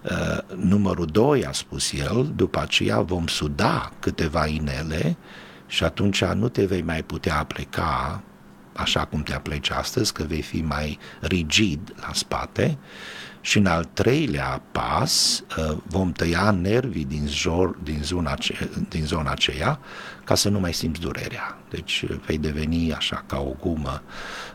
Uh, 0.01 0.55
numărul 0.55 1.05
2, 1.05 1.45
a 1.45 1.51
spus 1.51 1.91
el, 1.91 2.31
după 2.35 2.59
aceea 2.59 3.01
vom 3.01 3.27
suda 3.27 3.91
câteva 3.99 4.47
inele 4.47 5.17
și 5.67 5.83
atunci 5.83 6.23
nu 6.23 6.49
te 6.49 6.65
vei 6.65 6.81
mai 6.81 7.03
putea 7.03 7.37
apleca 7.37 8.21
așa 8.79 9.05
cum 9.05 9.23
te 9.23 9.33
apleci 9.33 9.69
astăzi, 9.71 10.13
că 10.13 10.23
vei 10.23 10.41
fi 10.41 10.61
mai 10.61 10.99
rigid 11.19 11.93
la 12.01 12.09
spate 12.13 12.77
și 13.41 13.57
în 13.57 13.65
al 13.65 13.85
treilea 13.93 14.61
pas 14.71 15.43
uh, 15.57 15.77
vom 15.87 16.11
tăia 16.11 16.51
nervii 16.51 17.05
din, 17.05 17.27
jor, 17.27 17.77
din, 17.83 17.99
zona, 18.03 18.33
ce, 18.33 18.69
din 18.89 19.05
zona 19.05 19.31
aceea 19.31 19.79
ca 20.23 20.35
să 20.35 20.49
nu 20.49 20.59
mai 20.59 20.73
simți 20.73 20.99
durerea. 20.99 21.57
Deci 21.69 22.05
vei 22.25 22.37
deveni 22.37 22.93
așa 22.93 23.23
ca 23.27 23.37
o 23.39 23.55
gumă 23.59 24.01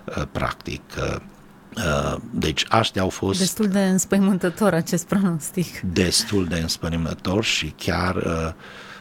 uh, 0.05 0.23
practic. 0.33 0.83
Uh, 0.97 2.17
deci 2.31 2.65
aștia 2.69 3.03
au 3.03 3.09
fost... 3.09 3.39
Destul 3.39 3.69
de 3.69 3.85
înspăimântător 3.85 4.75
acest 4.75 5.07
pronostic. 5.07 5.81
Destul 5.81 6.45
de 6.45 6.59
înspăimântător 6.59 7.45
și 7.45 7.75
chiar 7.77 8.27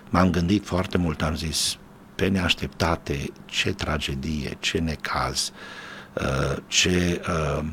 m-am 0.09 0.29
gândit 0.29 0.65
foarte 0.65 0.97
mult, 0.97 1.21
am 1.21 1.35
zis, 1.35 1.77
pe 2.23 2.29
neașteptate, 2.29 3.31
ce 3.45 3.73
tragedie, 3.73 4.57
ce 4.59 4.77
necaz, 4.77 5.51
uh, 6.13 6.57
ce 6.67 7.21
uh, 7.29 7.65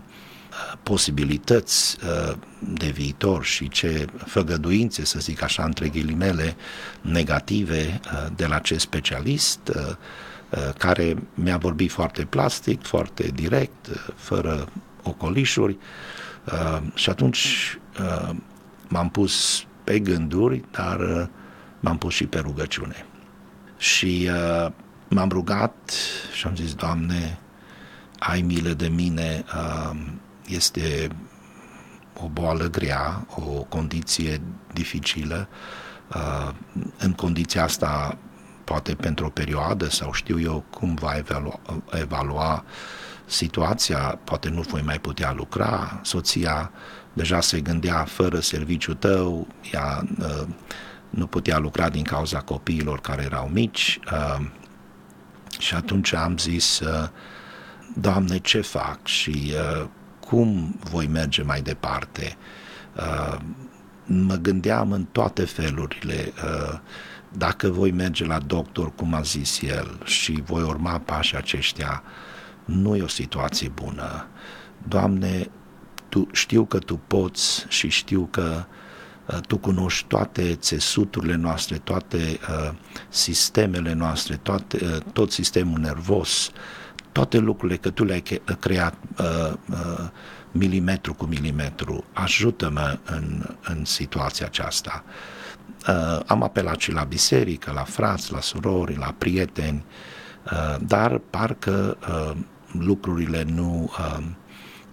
posibilități 0.82 1.96
uh, 2.04 2.36
de 2.58 2.86
viitor 2.86 3.44
și 3.44 3.68
ce 3.68 4.06
făgăduințe, 4.26 5.04
să 5.04 5.18
zic 5.18 5.42
așa, 5.42 5.64
între 5.64 5.88
ghilimele, 5.88 6.56
negative 7.00 8.00
de 8.36 8.46
la 8.46 8.54
acest 8.54 8.80
specialist, 8.80 9.60
care 10.78 11.16
mi-a 11.34 11.56
vorbit 11.56 11.90
foarte 11.90 12.24
plastic, 12.24 12.82
foarte 12.82 13.30
direct, 13.34 13.86
fără 14.16 14.68
ocolișuri 15.02 15.78
și 16.94 17.10
atunci 17.10 17.78
m-am 18.88 19.10
pus 19.10 19.64
pe 19.84 19.98
gânduri, 19.98 20.64
dar 20.70 21.30
m-am 21.80 21.98
pus 21.98 22.14
și 22.14 22.26
pe 22.26 22.38
rugăciune. 22.38 23.04
Și 23.80 24.30
uh, 24.32 24.72
m-am 25.08 25.28
rugat 25.28 25.92
și 26.32 26.46
am 26.46 26.56
zis, 26.56 26.74
Doamne, 26.74 27.38
ai 28.18 28.42
milă 28.42 28.72
de 28.72 28.88
mine, 28.88 29.44
uh, 29.54 29.96
este 30.46 31.08
o 32.22 32.28
boală 32.28 32.64
grea, 32.64 33.26
o 33.28 33.62
condiție 33.62 34.40
dificilă. 34.72 35.48
Uh, 36.14 36.54
în 36.98 37.12
condiția 37.12 37.62
asta, 37.62 38.18
poate 38.64 38.94
pentru 38.94 39.26
o 39.26 39.28
perioadă 39.28 39.88
sau 39.88 40.12
știu 40.12 40.40
eu 40.40 40.64
cum 40.70 40.94
va 40.94 41.16
evalua, 41.16 41.60
evalua 41.90 42.64
situația, 43.26 44.18
poate 44.24 44.48
nu 44.48 44.60
voi 44.60 44.82
mai 44.82 44.98
putea 44.98 45.32
lucra, 45.32 46.00
soția 46.02 46.70
deja 47.12 47.40
se 47.40 47.60
gândea 47.60 48.04
fără 48.04 48.40
serviciu 48.40 48.94
tău, 48.94 49.46
ea 49.72 50.06
uh, 50.18 50.46
nu 51.10 51.26
putea 51.26 51.58
lucra 51.58 51.88
din 51.88 52.02
cauza 52.02 52.38
copiilor 52.40 53.00
care 53.00 53.22
erau 53.22 53.48
mici 53.52 54.00
uh, 54.12 54.46
și 55.58 55.74
atunci 55.74 56.12
am 56.12 56.38
zis, 56.38 56.80
uh, 56.80 57.08
Doamne, 57.94 58.38
ce 58.38 58.60
fac 58.60 59.06
și 59.06 59.52
uh, 59.80 59.86
cum 60.20 60.78
voi 60.90 61.06
merge 61.06 61.42
mai 61.42 61.60
departe? 61.60 62.36
Uh, 62.96 63.38
mă 64.04 64.34
gândeam 64.34 64.92
în 64.92 65.04
toate 65.12 65.44
felurile, 65.44 66.32
uh, 66.44 66.78
dacă 67.32 67.68
voi 67.68 67.90
merge 67.90 68.24
la 68.24 68.38
doctor, 68.38 68.94
cum 68.94 69.14
a 69.14 69.20
zis 69.20 69.62
el, 69.62 70.00
și 70.04 70.42
voi 70.44 70.62
urma 70.62 70.98
pașii 70.98 71.36
aceștia, 71.36 72.02
nu 72.64 72.96
e 72.96 73.02
o 73.02 73.08
situație 73.08 73.68
bună. 73.68 74.26
Doamne, 74.88 75.50
tu, 76.08 76.28
știu 76.32 76.64
că 76.64 76.78
Tu 76.78 76.96
poți 76.96 77.66
și 77.68 77.88
știu 77.88 78.28
că 78.30 78.54
uh, 78.56 78.64
Uh, 78.64 78.66
tu 79.46 79.58
cunoști 79.58 80.06
toate 80.06 80.54
țesuturile 80.54 81.34
noastre, 81.34 81.76
toate 81.76 82.16
uh, 82.16 82.72
sistemele 83.08 83.92
noastre, 83.92 84.36
toate, 84.36 84.78
uh, 84.82 84.96
tot 85.12 85.32
sistemul 85.32 85.78
nervos, 85.78 86.50
toate 87.12 87.38
lucrurile 87.38 87.78
că 87.78 87.90
tu 87.90 88.04
le-ai 88.04 88.22
creat 88.60 88.94
uh, 89.18 89.52
uh, 89.70 90.08
milimetru 90.52 91.14
cu 91.14 91.24
milimetru. 91.24 92.04
Ajută-mă 92.12 92.98
în, 93.04 93.56
în 93.64 93.84
situația 93.84 94.46
aceasta. 94.46 95.04
Uh, 95.88 96.20
am 96.26 96.42
apelat 96.42 96.78
și 96.80 96.92
la 96.92 97.04
biserică, 97.04 97.72
la 97.74 97.84
frați, 97.84 98.32
la 98.32 98.40
surori, 98.40 98.96
la 98.96 99.14
prieteni, 99.18 99.84
uh, 100.44 100.76
dar 100.80 101.18
parcă 101.18 101.98
uh, 102.08 102.36
lucrurile 102.78 103.42
nu 103.42 103.92
uh, 103.98 104.24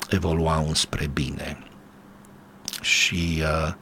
evoluau 0.09 0.73
spre 0.73 1.07
bine. 1.13 1.57
Și 2.81 3.41
uh, 3.41 3.73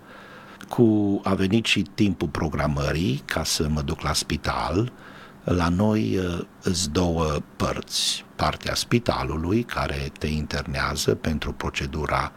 cu 0.67 1.19
a 1.23 1.33
venit 1.33 1.65
și 1.65 1.81
timpul 1.81 2.27
programării 2.27 3.21
ca 3.25 3.43
să 3.43 3.67
mă 3.69 3.81
duc 3.81 4.01
la 4.01 4.13
spital. 4.13 4.91
La 5.43 5.69
noi 5.69 6.19
îți 6.61 6.87
uh, 6.87 6.91
două 6.91 7.37
părți. 7.55 8.25
Partea 8.35 8.73
spitalului 8.73 9.63
care 9.63 10.11
te 10.19 10.27
internează 10.27 11.15
pentru 11.15 11.51
procedura 11.53 12.31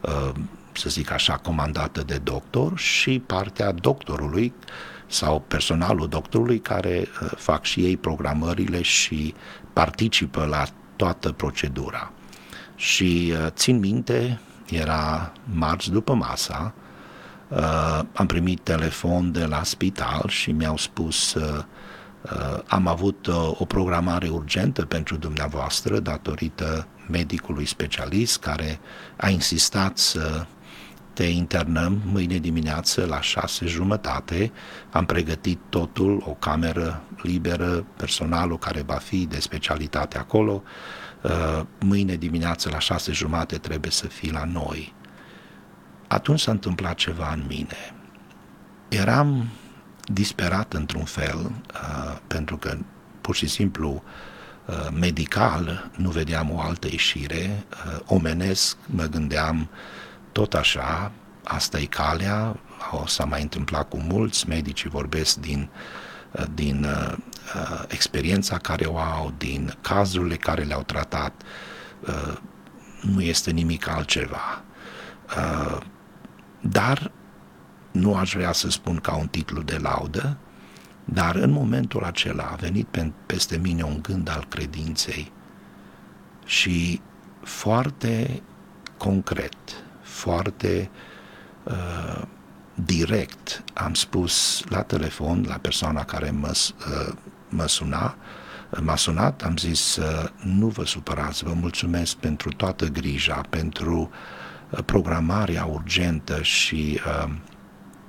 uh, 0.00 0.32
să 0.72 0.88
zic 0.88 1.10
așa, 1.10 1.36
comandată 1.36 2.02
de 2.02 2.18
doctor 2.22 2.78
și 2.78 3.22
partea 3.26 3.72
doctorului 3.72 4.52
sau 5.06 5.40
personalul 5.40 6.08
doctorului 6.08 6.58
care 6.58 7.08
uh, 7.22 7.30
fac 7.36 7.64
și 7.64 7.80
ei 7.80 7.96
programările 7.96 8.82
și 8.82 9.34
participă 9.72 10.44
la 10.44 10.64
toată 10.96 11.32
procedura. 11.32 12.12
Și 12.76 13.32
uh, 13.32 13.46
țin 13.50 13.78
minte, 13.78 14.40
era 14.70 15.32
marți 15.44 15.90
după 15.90 16.14
masa, 16.14 16.74
uh, 17.48 18.00
am 18.12 18.26
primit 18.26 18.60
telefon 18.60 19.32
de 19.32 19.44
la 19.44 19.62
spital 19.62 20.24
și 20.28 20.52
mi-au 20.52 20.76
spus 20.76 21.34
uh, 21.34 21.62
uh, 22.22 22.58
am 22.66 22.86
avut 22.86 23.26
uh, 23.26 23.34
o 23.58 23.64
programare 23.64 24.28
urgentă 24.28 24.84
pentru 24.84 25.16
dumneavoastră 25.16 26.00
datorită 26.00 26.86
medicului 27.08 27.66
specialist 27.66 28.38
care 28.38 28.80
a 29.16 29.28
insistat 29.28 29.98
să 29.98 30.46
te 31.16 31.24
internăm 31.24 32.00
mâine 32.04 32.38
dimineață 32.38 33.04
la 33.04 33.20
șase 33.20 33.66
jumătate. 33.66 34.52
Am 34.90 35.04
pregătit 35.04 35.58
totul, 35.68 36.22
o 36.26 36.30
cameră 36.30 37.02
liberă, 37.22 37.86
personalul 37.96 38.58
care 38.58 38.82
va 38.82 38.94
fi 38.94 39.26
de 39.26 39.40
specialitate 39.40 40.18
acolo. 40.18 40.62
Uh, 41.22 41.62
mâine 41.80 42.14
dimineață 42.14 42.68
la 42.70 42.78
șase 42.78 43.12
jumate 43.12 43.58
trebuie 43.58 43.90
să 43.90 44.06
fii 44.06 44.30
la 44.30 44.44
noi. 44.44 44.94
Atunci 46.08 46.40
s-a 46.40 46.50
întâmplat 46.50 46.94
ceva 46.94 47.32
în 47.32 47.44
mine. 47.48 47.94
Eram 48.88 49.48
disperat 50.04 50.72
într-un 50.72 51.04
fel, 51.04 51.38
uh, 51.38 52.16
pentru 52.26 52.56
că 52.56 52.76
pur 53.20 53.34
și 53.34 53.46
simplu 53.46 54.02
uh, 54.64 54.88
medical 54.92 55.90
nu 55.96 56.10
vedeam 56.10 56.50
o 56.50 56.60
altă 56.60 56.86
ieșire, 56.86 57.64
omenesc 58.06 58.76
mă 58.86 59.04
gândeam 59.04 59.68
tot 60.32 60.54
așa, 60.54 61.12
asta 61.44 61.78
e 61.78 61.84
calea, 61.84 62.56
o 62.90 63.06
să 63.06 63.26
mai 63.26 63.42
întâmplat 63.42 63.88
cu 63.88 63.96
mulți, 63.96 64.48
medicii 64.48 64.88
vorbesc 64.88 65.36
din, 65.36 65.68
din 66.54 66.84
uh, 66.84 67.12
uh, 67.54 67.82
experiența 67.88 68.58
care 68.58 68.84
o 68.84 68.98
au, 68.98 69.32
din 69.38 69.74
cazurile 69.80 70.36
care 70.36 70.62
le-au 70.62 70.82
tratat, 70.82 71.42
uh, 72.00 72.36
nu 73.02 73.20
este 73.20 73.50
nimic 73.50 73.88
altceva. 73.88 74.62
Uh, 76.66 76.72
dar 76.72 77.10
nu 77.90 78.14
aș 78.14 78.34
vrea 78.34 78.52
să 78.52 78.70
spun 78.70 78.96
ca 78.96 79.14
un 79.14 79.26
titlu 79.26 79.62
de 79.62 79.76
laudă, 79.76 80.36
dar 81.04 81.34
în 81.34 81.50
momentul 81.50 82.04
acela 82.04 82.44
a 82.44 82.54
venit 82.54 82.86
pe, 82.86 83.12
peste 83.26 83.56
mine 83.56 83.82
un 83.82 83.98
gând 84.02 84.28
al 84.28 84.44
credinței 84.48 85.32
și 86.44 87.00
foarte 87.42 88.42
concret, 88.96 89.56
foarte 90.02 90.90
uh, 91.64 92.22
direct 92.74 93.64
am 93.74 93.94
spus 93.94 94.64
la 94.68 94.82
telefon 94.82 95.44
la 95.48 95.54
persoana 95.54 96.04
care 96.04 96.30
mă, 96.30 96.52
uh, 96.52 97.14
mă 97.48 97.66
suna, 97.66 98.16
m-a 98.80 98.96
sunat, 98.96 99.42
am 99.42 99.56
zis 99.56 99.96
uh, 99.96 100.28
nu 100.42 100.66
vă 100.66 100.84
supărați, 100.84 101.44
vă 101.44 101.52
mulțumesc 101.52 102.16
pentru 102.16 102.48
toată 102.48 102.86
grija, 102.86 103.40
pentru 103.50 104.00
uh, 104.00 104.45
programarea 104.84 105.64
urgentă 105.64 106.42
și 106.42 107.00
uh, 107.06 107.32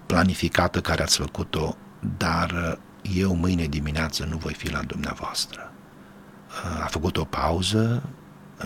planificată 0.06 0.82
care 0.82 1.02
ați 1.02 1.18
făcut-o, 1.18 1.78
dar 2.18 2.52
uh, 2.52 2.78
eu 3.16 3.36
mâine 3.36 3.66
dimineață 3.66 4.26
nu 4.30 4.38
voi 4.38 4.54
fi 4.54 4.72
la 4.72 4.82
dumneavoastră. 4.82 5.72
Uh, 6.48 6.84
a 6.84 6.86
făcut 6.86 7.18
o 7.18 7.24
pauză, 7.24 8.04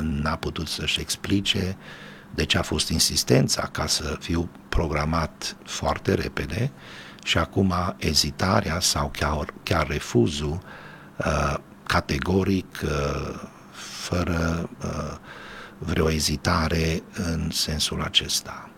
n-a 0.02 0.36
putut 0.36 0.68
să-și 0.68 1.00
explice 1.00 1.78
uh, 1.78 2.12
deci 2.36 2.56
a 2.56 2.62
fost 2.62 2.90
insistența 2.90 3.70
ca 3.72 3.88
să 3.88 4.18
fiu 4.20 4.50
programat 4.70 5.56
foarte 5.64 6.14
repede 6.14 6.72
și 7.24 7.38
acum 7.38 7.74
ezitarea 7.98 8.80
sau 8.80 9.12
chiar, 9.18 9.54
chiar 9.64 9.88
refuzul 9.88 10.62
uh, 11.18 11.56
categoric, 11.84 12.82
uh, 12.84 13.40
fără 13.72 14.70
uh, 14.84 15.18
vreo 15.86 16.12
ezitare 16.12 17.04
în 17.14 17.50
sensul 17.52 18.02
acesta. 18.02 18.70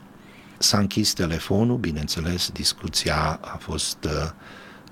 S-a 0.57 0.77
închis 0.77 1.13
telefonul, 1.13 1.77
bineînțeles, 1.77 2.49
discuția 2.49 3.39
a 3.41 3.57
fost 3.59 3.97
uh, 4.03 4.29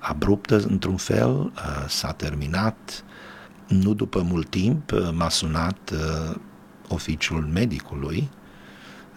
abruptă 0.00 0.56
într-un 0.56 0.96
fel, 0.96 1.30
uh, 1.30 1.84
s-a 1.88 2.12
terminat. 2.12 3.04
Nu 3.68 3.94
după 3.94 4.22
mult 4.22 4.50
timp 4.50 4.92
uh, 4.92 5.08
m-a 5.12 5.28
sunat 5.28 5.90
uh, 5.92 6.34
oficiul 6.88 7.48
medicului 7.52 8.30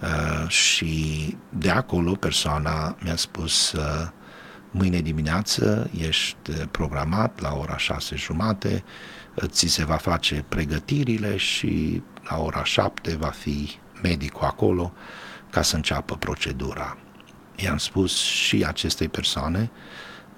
Uh, 0.02 0.50
și 0.50 1.38
de 1.50 1.70
acolo 1.70 2.12
persoana 2.12 2.96
mi-a 3.04 3.16
spus 3.16 3.72
uh, 3.72 4.08
mâine 4.78 5.00
dimineață 5.00 5.90
ești 5.98 6.52
programat 6.72 7.40
la 7.42 7.54
ora 7.54 7.78
șase 7.78 8.16
jumate, 8.16 8.84
uh, 9.36 9.44
ți 9.48 9.68
se 9.68 9.86
va 9.86 9.96
face 9.96 10.46
pregătirile 10.50 11.38
și 11.38 12.02
la 12.30 12.38
ora 12.38 12.64
șapte 12.64 13.16
va 13.16 13.30
fi 13.30 13.70
medicul 14.02 14.46
acolo 14.46 14.94
ca 15.50 15.62
să 15.62 15.76
înceapă 15.76 16.16
procedura. 16.16 16.98
I-am 17.56 17.78
spus 17.78 18.18
și 18.18 18.64
acestei 18.68 19.10
persoane, 19.10 19.72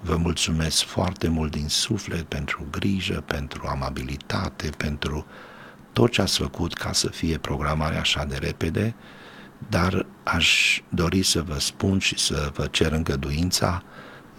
vă 0.00 0.16
mulțumesc 0.16 0.84
foarte 0.84 1.28
mult 1.28 1.50
din 1.50 1.68
suflet 1.68 2.22
pentru 2.22 2.66
grijă, 2.70 3.22
pentru 3.26 3.66
amabilitate, 3.66 4.70
pentru 4.76 5.26
tot 5.92 6.10
ce 6.10 6.20
ați 6.20 6.38
făcut 6.38 6.74
ca 6.74 6.92
să 6.92 7.08
fie 7.08 7.38
programarea 7.38 8.00
așa 8.00 8.24
de 8.24 8.36
repede, 8.36 8.94
dar 9.68 10.06
aș 10.22 10.80
dori 10.88 11.22
să 11.22 11.42
vă 11.42 11.58
spun 11.58 11.98
și 11.98 12.18
să 12.18 12.50
vă 12.54 12.66
cer 12.66 12.92
îngăduința, 12.92 13.82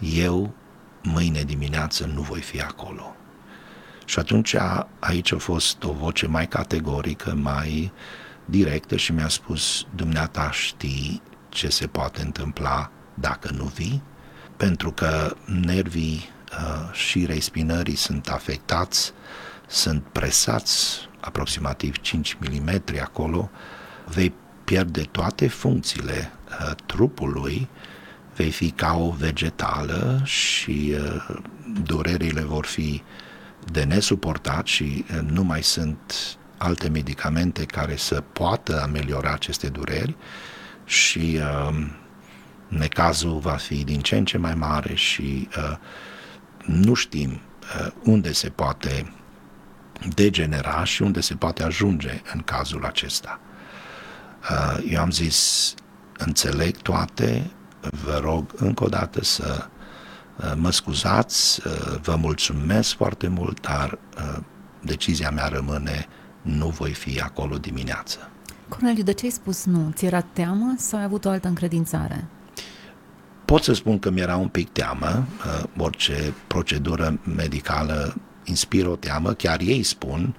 eu 0.00 0.54
mâine 1.02 1.42
dimineață 1.42 2.10
nu 2.14 2.20
voi 2.20 2.40
fi 2.40 2.60
acolo. 2.60 3.14
Și 4.04 4.18
atunci 4.18 4.56
aici 4.98 5.32
a 5.32 5.38
fost 5.38 5.82
o 5.82 5.92
voce 5.92 6.26
mai 6.26 6.48
categorică, 6.48 7.34
mai 7.34 7.92
directă 8.44 8.96
și 8.96 9.12
mi-a 9.12 9.28
spus, 9.28 9.86
dumneata 9.94 10.50
știi 10.50 11.22
ce 11.48 11.68
se 11.68 11.86
poate 11.86 12.22
întâmpla 12.22 12.90
dacă 13.14 13.50
nu 13.56 13.64
vii? 13.64 14.02
Pentru 14.56 14.92
că 14.92 15.36
nervii 15.44 16.28
uh, 16.52 16.92
și 16.92 17.26
respinării 17.26 17.94
sunt 17.94 18.28
afectați, 18.28 19.12
sunt 19.66 20.02
presați 20.12 21.08
aproximativ 21.20 21.96
5 21.96 22.36
mm 22.40 22.82
acolo, 23.02 23.50
vei 24.06 24.32
pierde 24.64 25.02
toate 25.02 25.48
funcțiile 25.48 26.32
uh, 26.48 26.74
trupului, 26.86 27.68
vei 28.40 28.50
fi 28.50 28.70
ca 28.70 28.96
o 28.96 29.10
vegetală 29.10 30.20
și 30.24 30.94
uh, 30.94 31.36
durerile 31.82 32.40
vor 32.40 32.66
fi 32.66 33.02
de 33.72 33.84
nesuportat 33.84 34.66
și 34.66 35.04
uh, 35.10 35.20
nu 35.30 35.42
mai 35.42 35.62
sunt 35.62 36.12
alte 36.56 36.88
medicamente 36.88 37.64
care 37.64 37.96
să 37.96 38.22
poată 38.32 38.82
ameliora 38.82 39.32
aceste 39.32 39.68
dureri 39.68 40.16
și 40.84 41.38
uh, 41.40 41.86
necazul 42.68 43.38
va 43.38 43.52
fi 43.56 43.84
din 43.84 44.00
ce 44.00 44.16
în 44.16 44.24
ce 44.24 44.38
mai 44.38 44.54
mare 44.54 44.94
și 44.94 45.48
uh, 45.56 45.76
nu 46.64 46.94
știm 46.94 47.30
uh, 47.30 47.92
unde 48.02 48.32
se 48.32 48.48
poate 48.48 49.12
degenera 50.14 50.84
și 50.84 51.02
unde 51.02 51.20
se 51.20 51.34
poate 51.34 51.62
ajunge 51.62 52.22
în 52.34 52.40
cazul 52.40 52.84
acesta. 52.84 53.40
Uh, 54.50 54.84
eu 54.88 55.00
am 55.00 55.10
zis, 55.10 55.74
înțeleg 56.18 56.76
toate, 56.76 57.50
vă 58.04 58.20
rog 58.22 58.52
încă 58.56 58.84
o 58.84 58.88
dată 58.88 59.24
să 59.24 59.66
uh, 60.36 60.52
mă 60.56 60.70
scuzați, 60.70 61.60
uh, 61.66 61.98
vă 62.02 62.16
mulțumesc 62.16 62.96
foarte 62.96 63.28
mult, 63.28 63.60
dar 63.60 63.98
decizia 64.82 65.30
mea 65.30 65.48
rămâne, 65.48 66.06
nu 66.42 66.68
voi 66.68 66.92
fi 66.92 67.20
acolo 67.20 67.56
dimineață. 67.58 68.30
Corneliu, 68.68 69.02
de 69.02 69.12
ce 69.12 69.24
ai 69.24 69.30
spus 69.30 69.64
nu? 69.64 69.90
Ți 69.94 70.04
era 70.04 70.20
teamă 70.20 70.74
sau 70.78 70.98
ai 70.98 71.04
avut 71.04 71.24
o 71.24 71.30
altă 71.30 71.48
încredințare? 71.48 72.24
Pot 73.44 73.62
să 73.62 73.72
spun 73.72 73.98
că 73.98 74.10
mi-era 74.10 74.36
un 74.36 74.48
pic 74.48 74.70
teamă, 74.70 75.26
orice 75.76 76.34
procedură 76.46 77.18
medicală 77.36 78.14
inspiră 78.44 78.88
o 78.88 78.96
teamă, 78.96 79.32
chiar 79.32 79.60
ei 79.60 79.82
spun, 79.82 80.34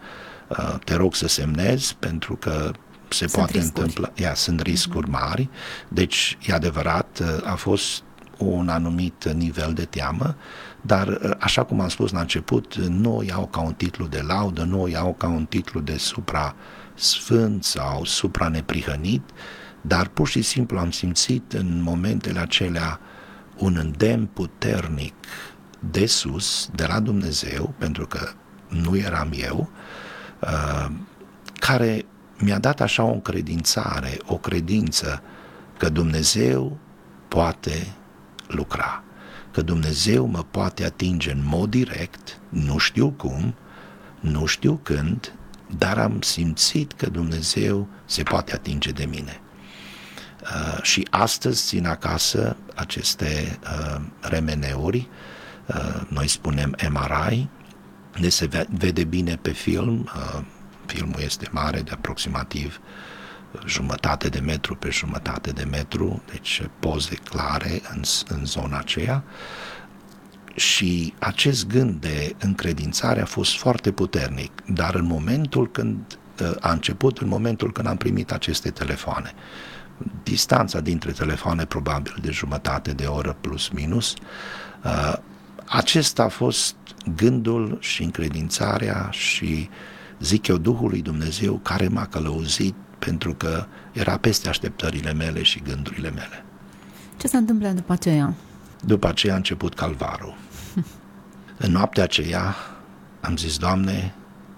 te 0.84 0.96
rog 0.96 1.16
să 1.16 1.28
semnezi 1.28 1.96
pentru 2.00 2.36
că 2.36 2.72
se 3.14 3.28
sunt 3.28 3.32
poate 3.32 3.58
riscuri. 3.58 3.86
întâmpla, 3.86 4.12
ia, 4.16 4.34
sunt 4.34 4.62
riscuri 4.62 5.10
mhm. 5.10 5.20
mari, 5.20 5.50
deci 5.88 6.38
e 6.48 6.54
adevărat, 6.54 7.22
a 7.44 7.56
fost 7.56 8.04
un 8.38 8.70
anumit 8.70 9.32
nivel 9.34 9.74
de 9.74 9.86
teamă, 9.86 10.36
dar 10.82 11.38
așa 11.40 11.64
cum 11.64 11.80
am 11.80 11.88
spus 11.88 12.12
la 12.12 12.20
început, 12.20 12.76
nu 12.76 13.18
o 13.18 13.24
iau 13.24 13.48
ca 13.48 13.60
un 13.60 13.74
titlu 13.74 14.08
de 14.08 14.22
laudă, 14.22 14.64
nu 14.64 14.82
o 14.82 14.88
iau 14.88 15.14
ca 15.14 15.28
un 15.28 15.46
titlu 15.46 15.80
de 15.80 15.98
supra 15.98 16.56
sfânt 16.94 17.64
sau 17.64 18.06
supra 18.06 18.48
neprihănit, 18.48 19.22
dar 19.82 20.08
pur 20.08 20.28
și 20.28 20.42
simplu 20.42 20.80
am 20.80 20.92
simțit 20.92 21.54
în 21.54 21.82
momentele 21.82 22.40
acelea 22.40 23.00
un 23.58 23.76
îndemn 23.76 24.26
puternic 24.26 25.14
de 25.80 26.06
sus, 26.06 26.70
de 26.76 26.86
la 26.86 27.00
Dumnezeu, 27.00 27.74
pentru 27.78 28.08
că 28.08 28.30
nu 28.68 28.98
eram 28.98 29.32
eu, 29.36 29.70
uh, 30.40 30.92
care 31.60 32.06
mi-a 32.42 32.60
dat 32.60 32.82
așa 32.82 33.04
o 33.04 33.14
încredințare, 33.14 34.18
o 34.26 34.38
credință 34.38 35.22
că 35.78 35.90
Dumnezeu 35.90 36.78
poate 37.28 37.88
lucra, 38.48 39.04
că 39.52 39.62
Dumnezeu 39.62 40.26
mă 40.26 40.46
poate 40.52 40.86
atinge 40.86 41.32
în 41.32 41.42
mod 41.46 41.70
direct, 41.70 42.40
nu 42.50 42.78
știu 42.78 43.10
cum, 43.10 43.56
nu 44.20 44.46
știu 44.46 44.80
când, 44.84 45.34
dar 45.78 45.98
am 45.98 46.22
simțit 46.22 46.94
că 46.94 47.10
Dumnezeu 47.10 47.88
se 48.06 48.24
poate 48.24 48.54
atinge 48.54 48.92
de 48.92 49.06
mine. 49.06 49.40
Uh, 50.42 50.82
și 50.82 51.08
astăzi 51.10 51.66
țin 51.66 51.88
acasă 51.88 52.58
aceste 52.76 53.60
uh, 53.64 54.02
remeneuri, 54.20 55.10
uh, 55.66 56.02
noi 56.08 56.28
spunem 56.28 56.76
MRI, 56.90 57.50
de 58.20 58.30
se 58.30 58.66
vede 58.70 59.04
bine 59.04 59.36
pe 59.36 59.52
film, 59.52 60.10
uh, 60.16 60.42
filmul 60.94 61.20
este 61.20 61.48
mare 61.52 61.82
de 61.82 61.92
aproximativ 61.92 62.80
jumătate 63.66 64.30
de 64.30 64.40
metru 64.40 64.76
pe 64.76 64.90
jumătate 64.90 65.52
de 65.52 65.64
metru, 65.64 66.22
deci 66.32 66.62
poze 66.80 67.16
clare 67.16 67.82
în, 67.94 68.02
în 68.28 68.46
zona 68.46 68.78
aceea. 68.78 69.24
Și 70.56 71.14
acest 71.20 71.68
gând 71.68 72.02
de 72.02 72.36
încredințare 72.40 73.22
a 73.22 73.26
fost 73.26 73.58
foarte 73.58 73.92
puternic, 73.92 74.52
dar 74.66 74.96
în 74.96 75.06
momentul 75.06 75.72
când 75.72 75.98
uh, 76.42 76.52
a 76.60 76.72
început, 76.72 77.18
în 77.18 77.28
momentul 77.28 77.72
când 77.72 77.88
am 77.88 77.98
primit 77.98 78.32
aceste 78.32 78.70
telefoane, 78.70 79.34
distanța 80.24 80.80
dintre 80.80 81.12
telefoane 81.12 81.66
probabil 81.66 82.16
de 82.22 82.32
jumătate 82.32 82.92
de 82.92 83.06
oră 83.06 83.38
plus 83.42 83.70
minus, 83.70 84.14
uh, 84.84 85.14
acesta 85.66 86.24
a 86.24 86.28
fost 86.28 86.76
gândul 87.16 87.78
și 87.80 88.04
încredințarea 88.04 89.08
și 89.12 89.70
zic 90.22 90.48
eu 90.48 90.58
Duhul 90.58 90.90
lui 90.90 91.02
Dumnezeu 91.02 91.60
care 91.64 91.88
m-a 91.88 92.06
călăuzit 92.06 92.76
pentru 93.00 93.34
că 93.34 93.66
era 93.92 94.18
peste 94.18 94.50
așteptările 94.50 95.14
mele 95.14 95.44
și 95.44 95.60
gândurile 95.60 96.10
mele. 96.10 96.46
Ce 97.18 97.28
s-a 97.28 97.38
întâmplat 97.38 97.74
după 97.74 97.94
aceea? 97.94 98.34
După 98.82 99.08
aceea 99.08 99.34
a 99.34 99.38
început 99.38 99.76
calvarul. 99.76 100.36
În 101.64 101.72
noaptea 101.72 102.04
aceea 102.04 102.56
am 103.22 103.38
zis, 103.38 103.58
Doamne, 103.58 104.14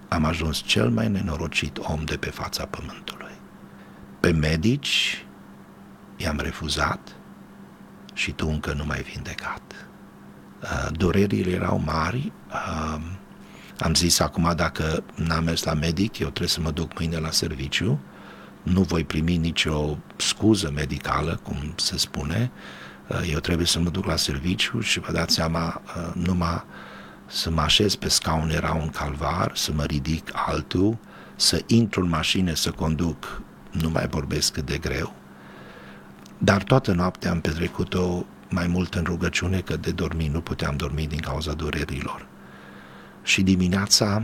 am 0.08 0.26
ajuns 0.26 0.62
cel 0.66 0.90
mai 0.90 1.10
nenorocit 1.10 1.78
om 1.78 2.04
de 2.06 2.18
pe 2.18 2.30
fața 2.30 2.66
pământului. 2.66 3.32
Pe 4.20 4.32
medici 4.32 5.26
i-am 6.18 6.40
refuzat 6.40 7.16
și 8.14 8.32
tu 8.32 8.48
încă 8.48 8.74
nu 8.74 8.86
m-ai 8.86 9.02
vindecat. 9.02 9.88
Uh, 10.62 10.88
durerile 10.92 11.52
erau 11.52 11.82
mari, 11.86 12.32
uh, 12.50 13.02
am 13.84 13.94
zis 13.94 14.20
acum 14.20 14.54
dacă 14.56 15.04
n-am 15.16 15.44
mers 15.44 15.64
la 15.64 15.74
medic, 15.74 16.20
eu 16.20 16.28
trebuie 16.28 16.48
să 16.48 16.62
mă 16.62 16.72
duc 16.72 17.00
mâine 17.00 17.18
la 17.18 17.32
serviciu, 17.32 18.00
nu 18.64 18.82
voi 18.82 19.04
primi 19.04 19.38
nicio 19.38 19.98
scuză 20.16 20.72
medicală, 20.76 21.40
cum 21.44 21.74
se 21.76 21.98
spune, 21.98 22.52
uh, 23.08 23.30
eu 23.32 23.40
trebuie 23.40 23.68
să 23.68 23.80
mă 23.80 23.90
duc 23.90 24.06
la 24.06 24.16
serviciu 24.16 24.80
și 24.80 25.00
vă 25.00 25.12
dați 25.12 25.34
seama, 25.34 25.82
numai 26.14 26.64
să 27.28 27.50
mă 27.50 27.62
așez 27.62 27.96
pe 27.96 28.10
scaun 28.10 28.50
era 28.50 28.74
un 28.74 28.90
calvar, 28.90 29.52
să 29.56 29.72
mă 29.74 29.84
ridic 29.84 30.30
altul, 30.34 30.98
să 31.36 31.62
intru 31.68 32.02
în 32.02 32.10
mașină 32.10 32.54
să 32.54 32.72
conduc, 32.72 33.42
nu 33.72 33.90
mai 33.90 34.08
vorbesc 34.08 34.54
cât 34.54 34.66
de 34.66 34.78
greu. 34.78 35.16
Dar 36.38 36.64
toată 36.64 36.92
noaptea 36.92 37.32
am 37.32 37.42
petrecut-o 37.42 38.26
mai 38.50 38.68
mult 38.68 38.94
în 38.94 39.04
rugăciune 39.04 39.60
că 39.60 39.76
de 39.76 39.92
dormi 39.92 40.28
nu 40.28 40.42
puteam 40.42 40.76
dormi 40.76 41.08
din 41.08 41.20
cauza 41.20 41.54
durerilor. 41.54 42.28
Și 43.24 43.42
dimineața, 43.42 44.24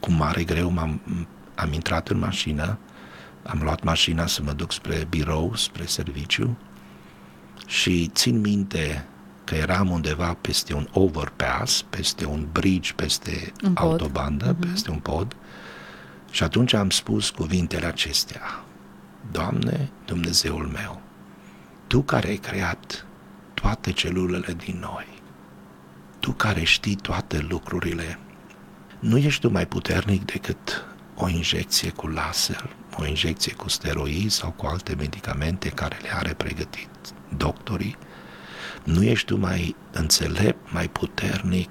cu 0.00 0.10
mare 0.12 0.44
greu, 0.44 0.70
m-am, 0.70 1.00
am 1.54 1.72
intrat 1.72 2.08
în 2.08 2.18
mașină, 2.18 2.78
am 3.42 3.60
luat 3.62 3.82
mașina 3.82 4.26
să 4.26 4.42
mă 4.42 4.52
duc 4.52 4.72
spre 4.72 5.06
birou, 5.08 5.54
spre 5.54 5.86
serviciu 5.86 6.56
și 7.66 8.10
țin 8.14 8.40
minte 8.40 9.06
că 9.44 9.54
eram 9.54 9.90
undeva 9.90 10.36
peste 10.40 10.74
un 10.74 10.88
overpass, 10.92 11.82
peste 11.82 12.26
un 12.26 12.46
bridge, 12.52 12.92
peste 12.92 13.52
un 13.62 13.72
autobandă, 13.74 14.54
uh-huh. 14.54 14.70
peste 14.70 14.90
un 14.90 14.98
pod 14.98 15.36
și 16.30 16.42
atunci 16.42 16.72
am 16.72 16.90
spus 16.90 17.30
cuvintele 17.30 17.86
acestea. 17.86 18.64
Doamne, 19.30 19.90
Dumnezeul 20.06 20.66
meu, 20.66 21.00
Tu 21.86 22.02
care 22.02 22.28
ai 22.28 22.36
creat 22.36 23.06
toate 23.54 23.92
celulele 23.92 24.52
din 24.52 24.78
noi. 24.80 25.19
Tu 26.20 26.32
care 26.32 26.62
știi 26.62 26.94
toate 26.94 27.46
lucrurile, 27.48 28.18
nu 28.98 29.16
ești 29.18 29.40
tu 29.40 29.50
mai 29.50 29.66
puternic 29.66 30.24
decât 30.24 30.84
o 31.14 31.28
injecție 31.28 31.90
cu 31.90 32.06
laser, 32.06 32.76
o 32.96 33.06
injecție 33.06 33.52
cu 33.52 33.68
steroizi 33.68 34.36
sau 34.36 34.50
cu 34.50 34.66
alte 34.66 34.94
medicamente 34.98 35.68
care 35.68 35.98
le 36.02 36.08
are 36.14 36.34
pregătit 36.34 36.88
doctorii? 37.36 37.96
Nu 38.84 39.02
ești 39.02 39.26
tu 39.26 39.36
mai 39.36 39.76
înțelept, 39.92 40.72
mai 40.72 40.88
puternic? 40.88 41.70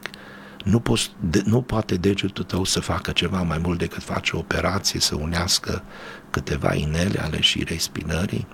Nu, 0.64 0.80
poți, 0.80 1.12
de, 1.20 1.42
nu 1.46 1.62
poate 1.62 1.96
degetul 1.96 2.44
tău 2.44 2.64
să 2.64 2.80
facă 2.80 3.12
ceva 3.12 3.42
mai 3.42 3.58
mult 3.58 3.80
decât 3.80 4.04
face 4.04 4.36
o 4.36 4.40
operație, 4.40 5.00
să 5.00 5.16
unească 5.16 5.84
câteva 6.30 6.74
inele 6.74 7.20
ale 7.20 7.42
șirei 7.42 7.80
spinării? 7.80 8.48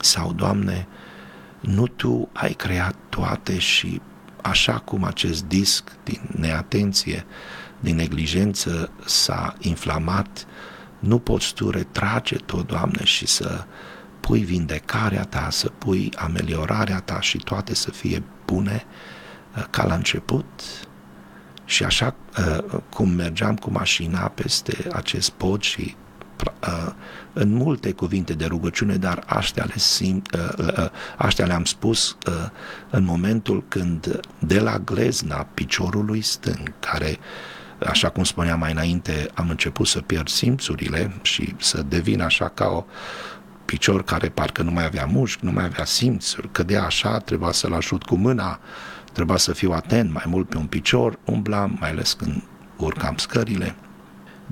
Sau, 0.00 0.32
Doamne, 0.32 0.86
nu 1.60 1.86
tu 1.86 2.28
ai 2.32 2.52
creat 2.52 2.94
toate 3.08 3.58
și 3.58 4.00
așa 4.42 4.78
cum 4.78 5.04
acest 5.04 5.44
disc 5.44 5.92
din 6.04 6.20
neatenție, 6.36 7.24
din 7.80 7.96
neglijență 7.96 8.90
s-a 9.04 9.54
inflamat, 9.58 10.46
nu 10.98 11.18
poți 11.18 11.54
tu 11.54 11.70
retrage 11.70 12.36
tot, 12.36 12.66
Doamne, 12.66 13.04
și 13.04 13.26
să 13.26 13.64
pui 14.20 14.40
vindecarea 14.40 15.24
ta, 15.24 15.48
să 15.50 15.68
pui 15.68 16.12
ameliorarea 16.16 17.00
ta 17.00 17.20
și 17.20 17.38
toate 17.38 17.74
să 17.74 17.90
fie 17.90 18.22
bune 18.44 18.84
uh, 19.56 19.64
ca 19.70 19.86
la 19.86 19.94
început. 19.94 20.44
Și 21.64 21.84
așa 21.84 22.14
uh, 22.38 22.80
cum 22.90 23.08
mergeam 23.08 23.56
cu 23.56 23.70
mașina 23.70 24.20
peste 24.20 24.86
acest 24.92 25.30
pod 25.30 25.62
și 25.62 25.96
uh, 25.96 26.01
în 27.32 27.52
multe 27.52 27.92
cuvinte 27.92 28.32
de 28.32 28.44
rugăciune, 28.44 28.96
dar 28.96 29.22
aștia 29.26 29.64
le, 29.64 29.76
simt, 29.76 30.34
uh, 30.34 30.66
uh, 30.78 30.88
aștia 31.18 31.46
le-am 31.46 31.64
spus 31.64 32.16
uh, 32.28 32.48
în 32.90 33.04
momentul 33.04 33.64
când 33.68 34.20
de 34.38 34.60
la 34.60 34.78
glezna 34.78 35.46
piciorului 35.54 36.20
stâng, 36.20 36.72
care 36.80 37.18
așa 37.86 38.08
cum 38.08 38.24
spuneam 38.24 38.58
mai 38.58 38.72
înainte, 38.72 39.28
am 39.34 39.48
început 39.48 39.86
să 39.86 40.00
pierd 40.00 40.28
simțurile 40.28 41.16
și 41.22 41.54
să 41.58 41.82
devin 41.88 42.20
așa 42.20 42.48
ca 42.48 42.66
o 42.66 42.84
picior 43.64 44.04
care 44.04 44.28
parcă 44.28 44.62
nu 44.62 44.70
mai 44.70 44.84
avea 44.84 45.04
mușchi, 45.04 45.44
nu 45.44 45.52
mai 45.52 45.64
avea 45.64 45.84
simțuri, 45.84 46.48
cădea 46.52 46.84
așa, 46.84 47.18
trebuia 47.18 47.52
să-l 47.52 47.72
ajut 47.72 48.02
cu 48.02 48.14
mâna, 48.14 48.60
trebuia 49.12 49.36
să 49.36 49.52
fiu 49.52 49.72
atent 49.72 50.12
mai 50.12 50.24
mult 50.26 50.48
pe 50.48 50.56
un 50.56 50.66
picior, 50.66 51.18
umblam, 51.24 51.76
mai 51.80 51.90
ales 51.90 52.12
când 52.12 52.42
urcam 52.76 53.16
scările. 53.16 53.74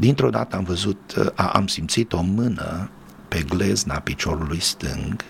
Dintr-o 0.01 0.31
dată 0.31 0.57
am 0.57 0.65
văzut, 0.65 1.15
am 1.35 1.67
simțit 1.67 2.13
o 2.13 2.21
mână 2.21 2.91
pe 3.29 3.43
glezna 3.43 3.99
piciorului 3.99 4.61
stâng, 4.61 5.25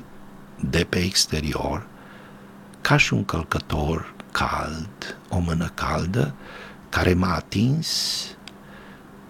de 0.60 0.86
pe 0.88 0.98
exterior, 0.98 1.86
ca 2.80 2.96
și 2.96 3.14
un 3.14 3.24
călcător 3.24 4.14
cald, 4.32 5.18
o 5.28 5.38
mână 5.38 5.70
caldă, 5.74 6.34
care 6.88 7.14
m-a 7.14 7.34
atins 7.34 7.88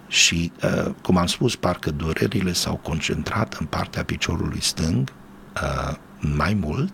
și, 0.07 0.51
uh, 0.63 0.91
cum 1.01 1.17
am 1.17 1.25
spus, 1.25 1.55
parcă 1.55 1.91
durerile 1.91 2.53
s-au 2.53 2.75
concentrat 2.75 3.53
în 3.53 3.65
partea 3.65 4.03
piciorului 4.03 4.61
stâng 4.61 5.11
uh, 5.63 5.95
mai 6.19 6.53
mult 6.53 6.93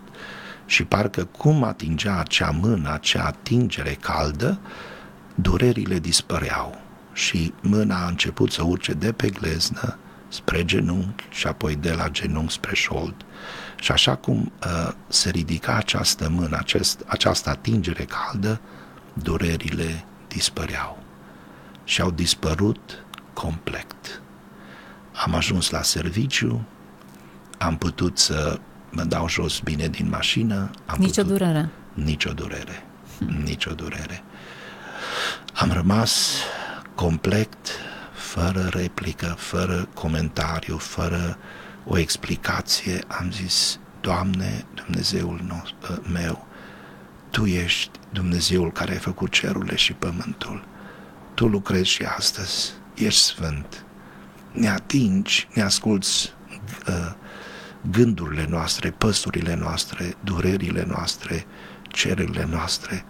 și 0.66 0.84
parcă 0.84 1.24
cum 1.24 1.64
atingea 1.64 2.20
acea 2.20 2.50
mână, 2.62 2.94
acea 2.94 3.24
atingere 3.24 3.98
caldă, 4.00 4.60
durerile 5.36 6.00
dispăreau 6.00 6.86
și 7.18 7.54
mâna 7.62 8.04
a 8.04 8.08
început 8.08 8.52
să 8.52 8.64
urce 8.64 8.94
de 8.94 9.12
pe 9.12 9.30
gleznă 9.30 9.98
spre 10.28 10.66
genunchi 10.66 11.24
și 11.30 11.48
apoi 11.48 11.76
de 11.76 11.92
la 11.92 12.10
genunchi 12.10 12.54
spre 12.54 12.76
șold. 12.76 13.16
Și 13.80 13.92
așa 13.92 14.16
cum 14.16 14.52
uh, 14.66 14.94
se 15.08 15.30
ridica 15.30 15.76
această 15.76 16.30
mână, 16.30 16.58
acest, 16.58 17.04
această 17.08 17.50
atingere 17.50 18.06
caldă, 18.06 18.62
durerile 19.14 20.06
dispăreau 20.28 21.04
și 21.84 22.02
au 22.02 22.12
dispărut 22.12 23.06
complet. 23.34 24.22
Am 25.26 25.36
ajuns 25.36 25.70
la 25.70 25.82
serviciu, 25.82 26.66
am 27.58 27.78
putut 27.78 28.18
să 28.18 28.60
mă 28.90 29.04
dau 29.04 29.30
jos 29.30 29.60
bine 29.60 29.88
din 29.88 30.10
mașină. 30.10 30.70
Am 30.86 30.98
nicio 31.00 31.22
putut, 31.22 31.38
durere. 31.38 31.70
Nicio 31.94 32.34
durere. 32.34 32.86
Hmm. 33.18 33.42
Nicio 33.44 33.74
durere. 33.74 34.24
Am 35.54 35.72
rămas 35.72 36.32
complet, 36.98 37.58
fără 38.14 38.70
replică, 38.72 39.36
fără 39.38 39.88
comentariu, 39.94 40.78
fără 40.78 41.38
o 41.86 41.98
explicație, 41.98 43.04
am 43.08 43.32
zis, 43.32 43.80
Doamne, 44.02 44.66
Dumnezeul 44.74 45.42
nostru, 45.48 46.04
meu, 46.12 46.48
Tu 47.30 47.46
ești 47.46 47.92
Dumnezeul 48.10 48.72
care 48.72 48.92
ai 48.92 48.98
făcut 48.98 49.32
cerurile 49.32 49.76
și 49.76 49.94
pământul. 49.94 50.66
Tu 51.34 51.48
lucrezi 51.48 51.90
și 51.90 52.04
astăzi, 52.04 52.74
ești 52.96 53.22
sfânt. 53.22 53.86
Ne 54.52 54.70
atingi, 54.70 55.48
ne 55.54 55.62
asculți 55.62 56.34
uh, 56.88 57.14
gândurile 57.92 58.46
noastre, 58.50 58.92
păsurile 58.92 59.56
noastre, 59.56 60.16
durerile 60.24 60.86
noastre, 60.88 61.46
cererile 61.82 62.48
noastre, 62.50 63.06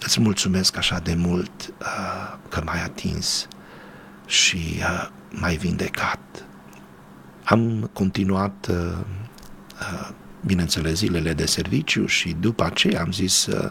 Îți 0.00 0.20
mulțumesc 0.20 0.76
așa 0.76 0.98
de 0.98 1.14
mult 1.14 1.72
uh, 1.80 2.38
că 2.48 2.62
m-ai 2.64 2.82
atins 2.82 3.48
și 4.26 4.76
uh, 4.78 5.08
mai 5.30 5.56
vindecat. 5.56 6.44
Am 7.44 7.90
continuat, 7.92 8.66
uh, 8.70 8.76
uh, 9.80 10.08
bineînțeles, 10.46 10.98
zilele 10.98 11.32
de 11.32 11.46
serviciu 11.46 12.06
și 12.06 12.36
după 12.40 12.64
aceea 12.64 13.00
am 13.00 13.12
zis 13.12 13.46
uh, 13.46 13.70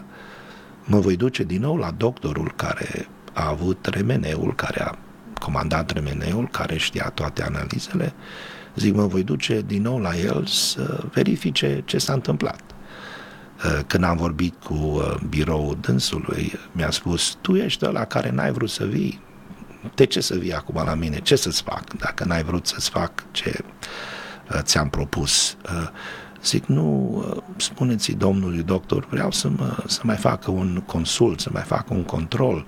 mă 0.84 0.98
voi 0.98 1.16
duce 1.16 1.42
din 1.42 1.60
nou 1.60 1.76
la 1.76 1.90
doctorul 1.90 2.52
care 2.56 3.08
a 3.32 3.48
avut 3.48 3.86
remeneul, 3.86 4.54
care 4.54 4.82
a 4.82 4.98
comandat 5.40 5.90
remeneul, 5.90 6.48
care 6.48 6.76
știa 6.76 7.10
toate 7.14 7.42
analizele. 7.42 8.12
Zic, 8.76 8.94
mă 8.94 9.06
voi 9.06 9.22
duce 9.22 9.62
din 9.66 9.82
nou 9.82 9.98
la 9.98 10.16
el 10.16 10.46
să 10.46 11.04
verifice 11.12 11.82
ce 11.84 11.98
s-a 11.98 12.12
întâmplat. 12.12 12.67
Uh, 13.64 13.80
când 13.86 14.04
am 14.04 14.16
vorbit 14.16 14.54
cu 14.64 14.74
uh, 14.74 15.14
biroul 15.28 15.78
dânsului, 15.80 16.52
mi-a 16.72 16.90
spus, 16.90 17.38
tu 17.40 17.56
ești 17.56 17.86
ăla 17.86 18.04
care 18.04 18.30
n-ai 18.30 18.52
vrut 18.52 18.70
să 18.70 18.84
vii, 18.84 19.20
de 19.94 20.06
ce 20.06 20.20
să 20.20 20.36
vii 20.36 20.54
acum 20.54 20.82
la 20.84 20.94
mine? 20.94 21.20
Ce 21.20 21.36
să-ți 21.36 21.62
fac 21.62 21.92
dacă 21.92 22.24
n-ai 22.24 22.42
vrut 22.42 22.66
să-ți 22.66 22.90
fac 22.90 23.24
ce 23.30 23.58
uh, 24.52 24.60
ți-am 24.60 24.88
propus? 24.88 25.56
Zic, 26.44 26.66
nu, 26.66 27.24
spuneți 27.56 28.12
domnului 28.12 28.62
doctor, 28.62 29.06
vreau 29.10 29.30
să, 29.30 29.48
mă, 29.48 29.76
să 29.86 30.00
mai 30.02 30.16
facă 30.16 30.50
un 30.50 30.82
consult, 30.86 31.40
să 31.40 31.48
mai 31.52 31.62
facă 31.62 31.94
un 31.94 32.02
control. 32.02 32.66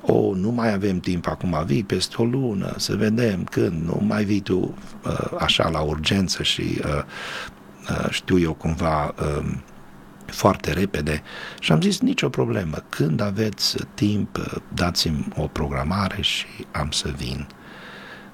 O, 0.00 0.12
oh, 0.12 0.36
nu 0.36 0.50
mai 0.50 0.72
avem 0.72 1.00
timp 1.00 1.26
acum, 1.26 1.62
vii 1.66 1.84
peste 1.84 2.14
o 2.18 2.24
lună, 2.24 2.74
să 2.76 2.96
vedem 2.96 3.44
când, 3.44 3.84
nu 3.84 4.00
mai 4.06 4.24
vii 4.24 4.40
tu 4.40 4.74
așa 5.38 5.68
la 5.68 5.80
urgență 5.80 6.42
și 6.42 6.80
știu 8.10 8.38
eu 8.38 8.52
cumva 8.52 9.14
um, 9.38 9.62
foarte 10.34 10.72
repede 10.72 11.22
și 11.60 11.72
am 11.72 11.80
zis 11.80 12.00
nicio 12.00 12.28
problemă, 12.28 12.76
când 12.88 13.20
aveți 13.20 13.76
timp 13.94 14.62
dați-mi 14.74 15.28
o 15.36 15.46
programare 15.46 16.22
și 16.22 16.46
am 16.72 16.90
să 16.90 17.12
vin. 17.16 17.46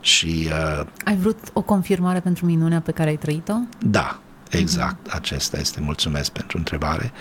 Și, 0.01 0.49
uh, 0.79 0.87
ai 1.05 1.17
vrut 1.17 1.39
o 1.53 1.63
confirmare 1.63 2.21
pentru 2.21 2.47
minunea 2.47 2.81
pe 2.81 2.93
care 2.93 3.09
ai 3.09 3.17
trăit-o? 3.17 3.55
Da, 3.79 4.21
exact, 4.51 5.09
uh-huh. 5.09 5.15
acesta 5.15 5.59
este, 5.59 5.81
mulțumesc 5.81 6.31
pentru 6.31 6.59
întrebare. 6.59 7.13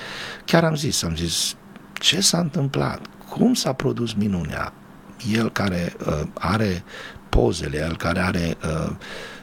Chiar 0.46 0.64
am 0.64 0.76
zis, 0.76 1.04
am 1.04 1.16
zis, 1.16 1.56
ce 1.94 2.22
s-a 2.22 2.40
întâmplat? 2.40 3.06
Cum 3.30 3.54
s-a 3.54 3.74
produs 3.74 4.14
minunea? 4.14 4.74
El 5.34 5.52
care 5.52 5.94
uh, 6.08 6.22
are 6.34 6.84
pozele, 7.30 7.78
el 7.78 7.98
care 7.98 8.20
are 8.20 8.58
uh, 8.64 8.90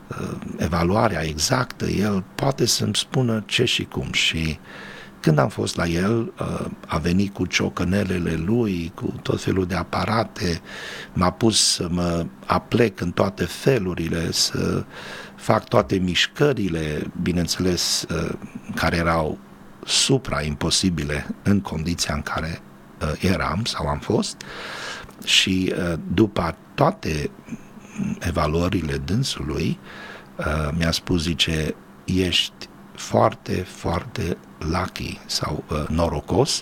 uh, 0.08 0.36
evaluarea 0.56 1.22
exactă, 1.22 1.86
el 1.86 2.24
poate 2.34 2.66
să-mi 2.66 2.94
spună 2.94 3.42
ce 3.46 3.64
și 3.64 3.84
cum 3.84 4.12
și 4.12 4.58
uh, 4.60 4.94
când 5.26 5.38
am 5.38 5.48
fost 5.48 5.76
la 5.76 5.86
el, 5.86 6.32
uh, 6.40 6.66
a 6.86 6.98
venit 6.98 7.34
cu 7.34 7.46
ciocănelele 7.46 8.34
lui, 8.34 8.92
cu 8.94 9.14
tot 9.22 9.42
felul 9.42 9.66
de 9.66 9.74
aparate, 9.74 10.60
m-a 11.12 11.30
pus 11.30 11.74
să 11.74 11.88
mă 11.90 12.26
aplec 12.46 13.00
în 13.00 13.10
toate 13.10 13.44
felurile, 13.44 14.32
să 14.32 14.84
fac 15.36 15.68
toate 15.68 15.96
mișcările, 15.96 17.10
bineînțeles, 17.22 18.06
uh, 18.10 18.32
care 18.74 18.96
erau 18.96 19.38
supra-imposibile 19.84 21.26
în 21.42 21.60
condiția 21.60 22.14
în 22.14 22.22
care 22.22 22.60
uh, 23.00 23.12
eram 23.20 23.64
sau 23.64 23.86
am 23.86 23.98
fost. 23.98 24.42
Și 25.24 25.74
după 26.14 26.56
toate 26.74 27.30
evaluările 28.18 28.96
dânsului 28.96 29.78
mi-a 30.76 30.90
spus, 30.90 31.22
zice, 31.22 31.74
ești 32.04 32.68
foarte, 32.94 33.52
foarte 33.52 34.36
lucky 34.58 35.20
sau 35.26 35.64
uh, 35.70 35.84
norocos, 35.88 36.60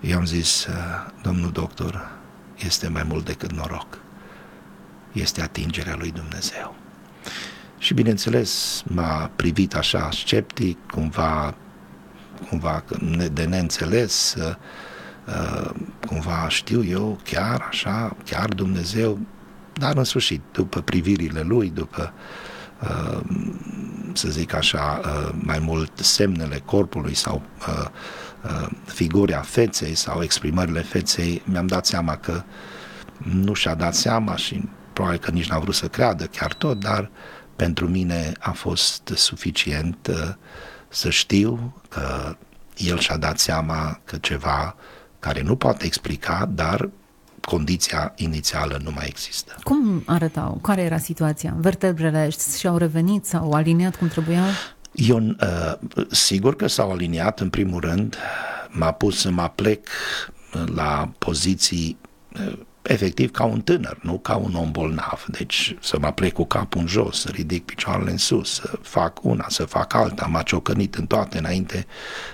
i-am 0.00 0.24
zis, 0.24 0.64
uh, 0.64 0.74
domnul 1.22 1.50
doctor, 1.50 2.10
este 2.64 2.88
mai 2.88 3.02
mult 3.02 3.24
decât 3.24 3.52
noroc. 3.52 3.98
Este 5.12 5.42
atingerea 5.42 5.96
lui 5.96 6.10
Dumnezeu. 6.10 6.74
Și 7.78 7.94
bineînțeles 7.94 8.82
m-a 8.86 9.30
privit 9.36 9.74
așa 9.74 10.08
sceptic, 10.12 10.78
cumva, 10.90 11.54
cumva 12.48 12.84
de 13.32 13.44
neînțeles, 13.44 14.34
uh, 14.34 14.54
uh, 15.26 15.70
cumva 16.06 16.48
știu 16.48 16.84
eu, 16.84 17.18
chiar 17.24 17.66
așa, 17.68 18.16
chiar 18.24 18.48
Dumnezeu, 18.48 19.18
dar 19.72 19.96
în 19.96 20.04
sfârșit, 20.04 20.40
după 20.52 20.80
privirile 20.80 21.40
lui, 21.40 21.70
după 21.70 22.12
uh, 22.82 23.20
să 24.12 24.28
zic 24.28 24.54
așa, 24.54 25.00
uh, 25.04 25.32
mai 25.32 25.58
mult 25.58 25.98
semnele 25.98 26.62
corpului 26.64 27.14
sau 27.14 27.42
uh, 27.68 27.86
uh, 28.44 28.68
figura 28.84 29.40
feței 29.40 29.94
sau 29.94 30.22
exprimările 30.22 30.80
feței, 30.80 31.42
mi-am 31.44 31.66
dat 31.66 31.86
seama 31.86 32.16
că 32.16 32.42
nu 33.16 33.54
și-a 33.54 33.74
dat 33.74 33.94
seama 33.94 34.36
și 34.36 34.68
probabil 34.92 35.18
că 35.18 35.30
nici 35.30 35.48
n-a 35.48 35.58
vrut 35.58 35.74
să 35.74 35.88
creadă 35.88 36.24
chiar 36.24 36.52
tot, 36.52 36.80
dar 36.80 37.10
pentru 37.56 37.88
mine 37.88 38.32
a 38.38 38.50
fost 38.50 39.12
suficient 39.14 40.10
să 40.88 41.10
știu 41.10 41.74
că 41.88 42.36
el 42.76 42.98
și-a 42.98 43.16
dat 43.16 43.38
seama 43.38 44.00
că 44.04 44.16
ceva 44.16 44.76
care 45.18 45.42
nu 45.42 45.56
poate 45.56 45.84
explica, 45.84 46.48
dar 46.54 46.88
condiția 47.40 48.12
inițială 48.16 48.80
nu 48.84 48.90
mai 48.94 49.06
există. 49.08 49.56
Cum 49.62 50.02
arătau? 50.06 50.58
Care 50.62 50.82
era 50.82 50.98
situația? 50.98 51.54
Vertebrele 51.58 52.28
și-au 52.58 52.76
revenit 52.76 53.24
sau 53.24 53.52
aliniat 53.52 53.96
cum 53.96 54.08
trebuiau? 54.08 54.46
Eu, 54.92 55.18
uh, 55.18 55.74
sigur 56.10 56.56
că 56.56 56.66
s-au 56.66 56.90
aliniat, 56.90 57.40
în 57.40 57.50
primul 57.50 57.80
rând, 57.80 58.16
m-a 58.68 58.92
pus 58.92 59.20
să 59.20 59.30
mă 59.30 59.52
plec 59.54 59.88
la 60.74 61.10
poziții 61.18 61.98
uh, 62.34 62.58
efectiv 62.90 63.30
ca 63.30 63.44
un 63.44 63.60
tânăr, 63.60 63.98
nu 64.02 64.18
ca 64.18 64.36
un 64.36 64.54
om 64.54 64.70
bolnav. 64.70 65.24
Deci 65.28 65.76
să 65.80 65.98
mă 66.00 66.12
plec 66.12 66.32
cu 66.32 66.44
capul 66.44 66.80
în 66.80 66.86
jos, 66.86 67.20
să 67.20 67.28
ridic 67.32 67.64
picioarele 67.64 68.10
în 68.10 68.16
sus, 68.16 68.54
să 68.54 68.78
fac 68.82 69.24
una, 69.24 69.44
să 69.48 69.64
fac 69.64 69.94
alta. 69.94 70.26
M-a 70.26 70.42
ciocănit 70.42 70.94
în 70.94 71.06
toate 71.06 71.38
înainte, 71.38 71.86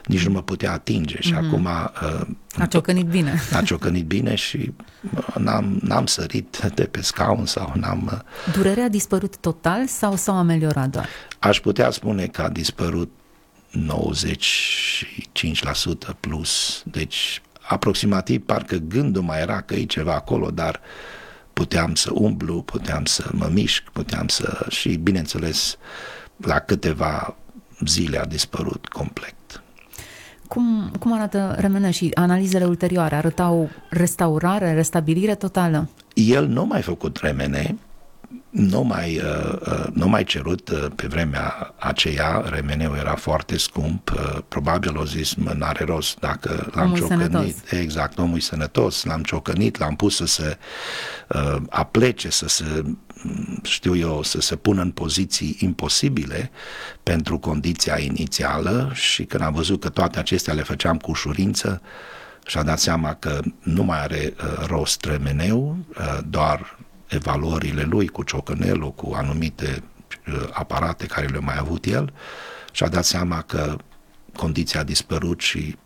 nici 0.05 0.27
nu 0.27 0.33
mă 0.33 0.42
putea 0.42 0.73
atinge 0.73 1.16
și 1.21 1.33
mm-hmm. 1.33 1.47
acum... 1.47 1.64
Uh, 1.64 2.21
a 2.59 2.66
ciocănit 2.66 3.07
bine. 3.07 3.40
A 3.59 3.62
ciocănit 3.62 4.05
bine 4.05 4.35
și 4.35 4.73
uh, 5.16 5.35
n-am, 5.35 5.79
n-am 5.83 6.07
sărit 6.07 6.71
de 6.75 6.85
pe 6.85 7.03
scaun 7.03 7.47
sau 7.47 7.73
n-am... 7.75 8.11
Uh, 8.12 8.53
Durerea 8.53 8.85
a 8.85 8.88
dispărut 8.88 9.37
total 9.37 9.87
sau 9.87 10.16
s-au 10.16 10.37
ameliorat 10.37 10.88
doar? 10.88 11.09
Aș 11.38 11.61
putea 11.61 11.90
spune 11.90 12.27
că 12.27 12.42
a 12.42 12.49
dispărut 12.49 13.11
95% 13.77 13.79
plus. 16.21 16.83
Deci 16.85 17.40
aproximativ 17.68 18.44
parcă 18.44 18.76
gândul 18.76 19.22
mai 19.22 19.40
era 19.40 19.61
că 19.61 19.74
e 19.74 19.85
ceva 19.85 20.14
acolo, 20.14 20.50
dar 20.50 20.81
puteam 21.52 21.94
să 21.94 22.11
umblu, 22.12 22.62
puteam 22.62 23.05
să 23.05 23.31
mă 23.33 23.48
mișc, 23.52 23.83
puteam 23.92 24.29
să... 24.29 24.66
și 24.68 24.96
bineînțeles 24.96 25.76
la 26.37 26.59
câteva 26.59 27.37
zile 27.85 28.18
a 28.18 28.24
dispărut 28.24 28.88
complet. 28.88 29.35
Cum, 30.48 30.92
cum 30.98 31.12
arată 31.12 31.55
remenea 31.59 31.90
și 31.90 32.11
analizele 32.14 32.64
ulterioare? 32.64 33.14
Arătau 33.14 33.70
restaurare, 33.90 34.74
restabilire 34.74 35.35
totală? 35.35 35.88
El 36.14 36.46
nu 36.46 36.64
mai 36.64 36.83
făcut 36.83 37.16
remene, 37.16 37.76
nu 38.57 38.83
mai, 38.83 39.16
uh, 39.16 39.53
uh, 39.61 39.87
nu 39.92 40.09
mai 40.09 40.25
cerut 40.25 40.69
uh, 40.69 40.87
pe 40.95 41.07
vremea 41.07 41.75
aceea, 41.79 42.45
remeneu 42.49 42.95
era 42.95 43.14
foarte 43.14 43.59
scump, 43.59 44.11
probabil 44.49 44.97
o 44.97 45.05
zis, 45.05 45.35
mă, 45.35 45.53
n-are 45.57 45.85
rost 45.85 46.19
dacă 46.19 46.71
l-am 46.75 46.85
omul 46.85 46.99
ciocănit. 46.99 47.31
Sănătos. 47.31 47.71
Exact, 47.71 48.19
omul 48.19 48.40
sănătos, 48.40 49.05
l-am 49.05 49.23
ciocănit, 49.23 49.79
l-am 49.79 49.97
pus 49.97 50.16
să 50.16 50.27
se 50.27 50.59
uh, 51.29 51.57
aplece, 51.71 52.31
să 52.31 52.49
se, 52.49 52.85
știu 53.62 53.97
eu, 53.97 54.23
să 54.23 54.40
se 54.40 54.57
pună 54.57 54.83
în 54.83 54.90
poziții 54.90 55.57
imposibile 55.61 56.51
pentru 57.03 57.38
condiția 57.38 57.99
inițială 57.99 58.90
și 58.95 59.25
când 59.25 59.42
am 59.42 59.53
văzut 59.53 59.81
că 59.81 59.88
toate 59.88 60.19
acestea 60.19 60.55
le 60.55 60.62
făceam 60.62 60.97
cu 60.97 61.11
ușurință, 61.11 61.83
și-a 62.47 62.62
dat 62.62 62.79
seama 62.79 63.14
că 63.14 63.40
nu 63.62 63.83
mai 63.83 64.01
are 64.01 64.35
uh, 64.37 64.66
rost 64.66 65.05
remeneu, 65.05 65.77
uh, 65.99 66.19
doar 66.29 66.79
evaluările 67.09 67.83
lui 67.83 68.07
cu 68.07 68.23
ciocănelul, 68.23 68.92
cu 68.92 69.12
anumite 69.14 69.83
uh, 70.29 70.49
aparate 70.53 71.07
care 71.07 71.27
le-a 71.27 71.40
mai 71.40 71.57
avut 71.59 71.85
el 71.85 72.12
și 72.73 72.83
a 72.83 72.88
dat 72.88 73.05
seama 73.05 73.42
că 73.42 73.77
condiția 74.37 74.81
a 74.81 74.85
dispărut 74.85 75.40
și 75.40 75.77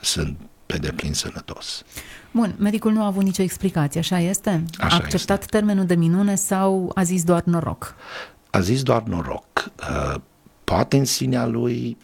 sunt 0.00 0.38
pe 0.66 0.76
deplin 0.76 1.12
sănătos. 1.12 1.82
Bun, 2.30 2.54
medicul 2.58 2.92
nu 2.92 3.02
a 3.02 3.06
avut 3.06 3.22
nicio 3.22 3.42
explicație, 3.42 4.00
așa 4.00 4.18
este? 4.18 4.64
Așa 4.78 4.96
a 4.96 4.98
acceptat 4.98 5.40
este. 5.40 5.56
termenul 5.56 5.86
de 5.86 5.94
minune 5.94 6.34
sau 6.34 6.92
a 6.94 7.02
zis 7.02 7.24
doar 7.24 7.42
noroc? 7.42 7.94
A 8.50 8.60
zis 8.60 8.82
doar 8.82 9.02
noroc. 9.02 9.70
Uh, 9.80 10.14
poate 10.64 10.96
în 10.96 11.04
sinea 11.04 11.46
lui 11.46 11.96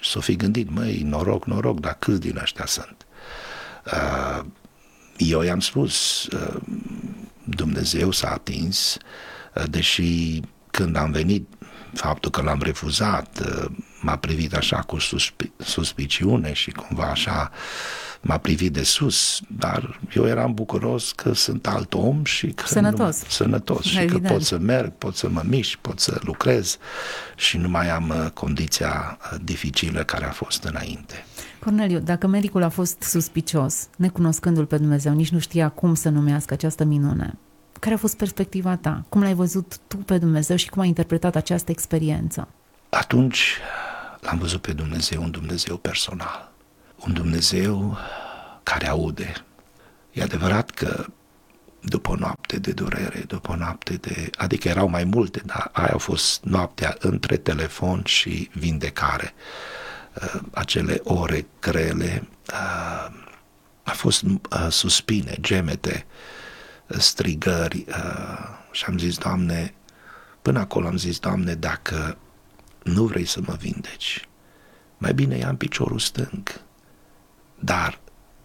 s-o 0.00 0.20
fi 0.20 0.36
gândit, 0.36 0.70
măi, 0.70 1.02
noroc, 1.04 1.46
noroc, 1.46 1.80
dar 1.80 1.96
câți 1.98 2.20
din 2.20 2.38
ăștia 2.42 2.66
sunt? 2.66 3.06
Uh, 3.92 4.44
eu 5.16 5.42
i-am 5.42 5.60
spus, 5.60 6.28
Dumnezeu 7.48 8.10
s-a 8.10 8.30
atins, 8.30 8.96
uh, 9.54 9.64
deși 9.70 10.40
când 10.70 10.96
am 10.96 11.10
venit, 11.10 11.48
faptul 11.92 12.30
că 12.30 12.42
l-am 12.42 12.60
refuzat 12.62 13.40
uh, 13.40 13.70
m-a 14.00 14.16
privit 14.16 14.54
așa 14.54 14.76
cu 14.76 14.96
suspi- 14.96 15.50
suspiciune 15.56 16.52
și 16.52 16.70
cumva 16.70 17.04
așa 17.04 17.50
m-a 18.20 18.38
privit 18.38 18.72
de 18.72 18.82
sus, 18.82 19.40
dar 19.48 20.00
eu 20.14 20.26
eram 20.26 20.54
bucuros 20.54 21.12
că 21.12 21.32
sunt 21.32 21.66
alt 21.66 21.94
om 21.94 22.24
și 22.24 22.46
că 22.46 22.66
sănătos, 22.66 23.22
nu, 23.22 23.28
sănătos 23.28 23.84
și 23.84 23.98
Evident. 23.98 24.26
că 24.26 24.32
pot 24.32 24.42
să 24.42 24.58
merg, 24.58 24.92
pot 24.92 25.16
să 25.16 25.28
mă 25.28 25.42
mișc, 25.44 25.78
pot 25.78 26.00
să 26.00 26.18
lucrez 26.20 26.78
și 27.36 27.56
nu 27.56 27.68
mai 27.68 27.90
am 27.90 28.08
uh, 28.08 28.30
condiția 28.30 29.18
uh, 29.20 29.38
dificilă 29.42 30.04
care 30.04 30.24
a 30.24 30.30
fost 30.30 30.64
înainte. 30.64 31.24
Corneliu, 31.58 31.98
dacă 31.98 32.26
medicul 32.26 32.62
a 32.62 32.68
fost 32.68 33.02
suspicios, 33.02 33.88
necunoscându-l 33.96 34.66
pe 34.66 34.76
Dumnezeu, 34.76 35.14
nici 35.14 35.30
nu 35.30 35.38
știa 35.38 35.68
cum 35.68 35.94
să 35.94 36.08
numească 36.08 36.54
această 36.54 36.84
minune, 36.84 37.38
care 37.80 37.94
a 37.94 37.98
fost 37.98 38.16
perspectiva 38.16 38.76
ta? 38.76 39.04
Cum 39.08 39.22
l-ai 39.22 39.34
văzut 39.34 39.78
tu 39.88 39.96
pe 39.96 40.18
Dumnezeu 40.18 40.56
și 40.56 40.68
cum 40.68 40.82
ai 40.82 40.88
interpretat 40.88 41.36
această 41.36 41.70
experiență? 41.70 42.48
Atunci 42.88 43.58
l-am 44.20 44.38
văzut 44.38 44.60
pe 44.60 44.72
Dumnezeu, 44.72 45.22
un 45.22 45.30
Dumnezeu 45.30 45.76
personal, 45.76 46.52
un 47.06 47.12
Dumnezeu 47.12 47.96
care 48.62 48.88
aude. 48.88 49.32
E 50.12 50.22
adevărat 50.22 50.70
că 50.70 51.06
după 51.80 52.10
o 52.10 52.14
noapte 52.14 52.58
de 52.58 52.72
durere, 52.72 53.24
după 53.26 53.52
o 53.52 53.56
noapte 53.56 53.94
de... 53.94 54.30
adică 54.36 54.68
erau 54.68 54.88
mai 54.88 55.04
multe, 55.04 55.42
dar 55.46 55.70
aia 55.72 55.92
a 55.94 55.98
fost 55.98 56.44
noaptea 56.44 56.96
între 56.98 57.36
telefon 57.36 58.02
și 58.04 58.50
vindecare. 58.52 59.34
Uh, 60.22 60.40
acele 60.50 61.00
ore 61.04 61.46
grele, 61.60 62.28
uh, 62.52 63.12
a 63.82 63.90
fost 63.92 64.22
uh, 64.22 64.66
suspine, 64.70 65.36
gemete, 65.40 66.06
strigări 66.86 67.84
și 68.70 68.84
am 68.84 68.98
zis, 68.98 69.18
Doamne, 69.18 69.74
până 70.42 70.58
acolo 70.58 70.86
am 70.86 70.96
zis, 70.96 71.18
Doamne, 71.18 71.54
dacă 71.54 72.18
nu 72.82 73.04
vrei 73.04 73.24
să 73.24 73.40
mă 73.46 73.56
vindeci, 73.58 74.28
mai 74.98 75.14
bine 75.14 75.36
ia 75.36 75.48
în 75.48 75.56
piciorul 75.56 75.98
stâng, 75.98 76.60
dar 77.58 77.98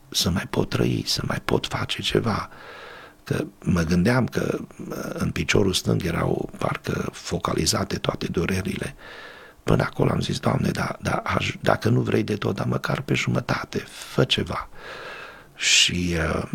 să 0.09 0.29
mai 0.29 0.47
pot 0.49 0.69
trăi, 0.69 1.03
să 1.05 1.21
mai 1.25 1.41
pot 1.45 1.67
face 1.67 2.01
ceva. 2.01 2.49
Că 3.23 3.45
mă 3.63 3.81
gândeam 3.81 4.25
că 4.25 4.59
în 5.13 5.31
piciorul 5.31 5.73
stâng 5.73 6.03
erau 6.05 6.49
parcă 6.57 7.09
focalizate 7.11 7.97
toate 7.97 8.27
durerile. 8.27 8.95
Până 9.63 9.83
acolo 9.83 10.11
am 10.11 10.19
zis, 10.19 10.39
Doamne, 10.39 10.69
da, 10.69 10.97
da, 11.01 11.15
aș, 11.15 11.55
dacă 11.61 11.89
nu 11.89 12.01
vrei 12.01 12.23
de 12.23 12.35
tot, 12.35 12.55
dar 12.55 12.65
măcar 12.65 13.01
pe 13.01 13.13
jumătate, 13.13 13.77
fă 13.77 14.23
ceva. 14.23 14.69
Și 15.55 16.15
uh, 16.17 16.49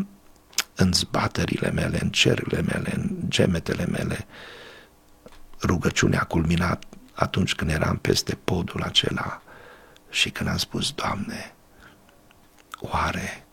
în 0.74 0.92
zbaterile 0.92 1.70
mele, 1.70 1.98
în 2.02 2.10
cerurile 2.10 2.62
mele, 2.62 2.92
în 2.94 3.16
gemetele 3.28 3.86
mele, 3.86 4.26
rugăciunea 5.62 6.20
a 6.20 6.24
culminat 6.24 6.84
atunci 7.12 7.54
când 7.54 7.70
eram 7.70 7.96
peste 7.96 8.34
podul 8.34 8.82
acela 8.82 9.42
și 10.10 10.30
când 10.30 10.48
am 10.48 10.56
spus, 10.56 10.92
Doamne, 10.92 11.54
oare 12.78 13.46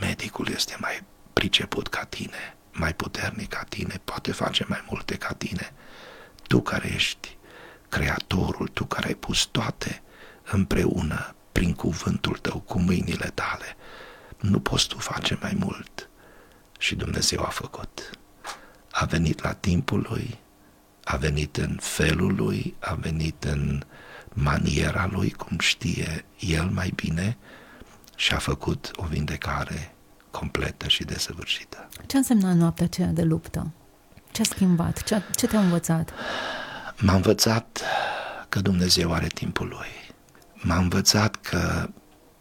medicul 0.00 0.48
este 0.48 0.76
mai 0.80 1.02
priceput 1.32 1.88
ca 1.88 2.04
tine, 2.04 2.56
mai 2.72 2.94
puternic 2.94 3.48
ca 3.48 3.64
tine, 3.68 4.00
poate 4.04 4.32
face 4.32 4.64
mai 4.68 4.84
multe 4.88 5.16
ca 5.16 5.32
tine? 5.32 5.72
Tu 6.46 6.60
care 6.62 6.92
ești 6.94 7.38
creatorul, 7.90 8.68
tu 8.68 8.84
care 8.84 9.06
ai 9.06 9.14
pus 9.14 9.44
toate 9.44 10.02
împreună 10.52 11.34
prin 11.52 11.72
cuvântul 11.74 12.36
tău, 12.36 12.58
cu 12.60 12.78
mâinile 12.78 13.30
tale, 13.34 13.76
nu 14.40 14.60
poți 14.60 14.88
tu 14.88 14.98
face 14.98 15.38
mai 15.40 15.56
mult. 15.58 16.08
Și 16.78 16.94
Dumnezeu 16.94 17.42
a 17.42 17.48
făcut. 17.48 18.10
A 18.90 19.04
venit 19.04 19.42
la 19.42 19.52
timpul 19.52 20.06
lui, 20.10 20.38
a 21.04 21.16
venit 21.16 21.56
în 21.56 21.78
felul 21.80 22.34
lui, 22.34 22.74
a 22.78 22.94
venit 22.94 23.44
în 23.44 23.82
maniera 24.32 25.08
lui, 25.12 25.30
cum 25.30 25.58
știe 25.58 26.24
el 26.38 26.64
mai 26.64 26.92
bine 26.94 27.36
și 28.16 28.32
a 28.32 28.38
făcut 28.38 28.90
o 28.94 29.04
vindecare 29.04 29.94
completă 30.30 30.88
și 30.88 31.04
desăvârșită. 31.04 31.88
Ce 32.06 32.16
însemna 32.16 32.54
noaptea 32.54 32.84
aceea 32.84 33.08
de 33.08 33.22
luptă? 33.22 33.70
Ce 34.32 34.40
a 34.40 34.44
schimbat? 34.44 35.02
Ce, 35.02 35.22
ce 35.36 35.46
te-a 35.46 35.60
învățat? 35.60 36.12
M-a 37.02 37.14
învățat 37.14 37.82
că 38.48 38.60
Dumnezeu 38.60 39.12
are 39.12 39.26
timpul 39.26 39.68
lui. 39.68 40.14
M-a 40.54 40.76
învățat 40.76 41.36
că 41.36 41.88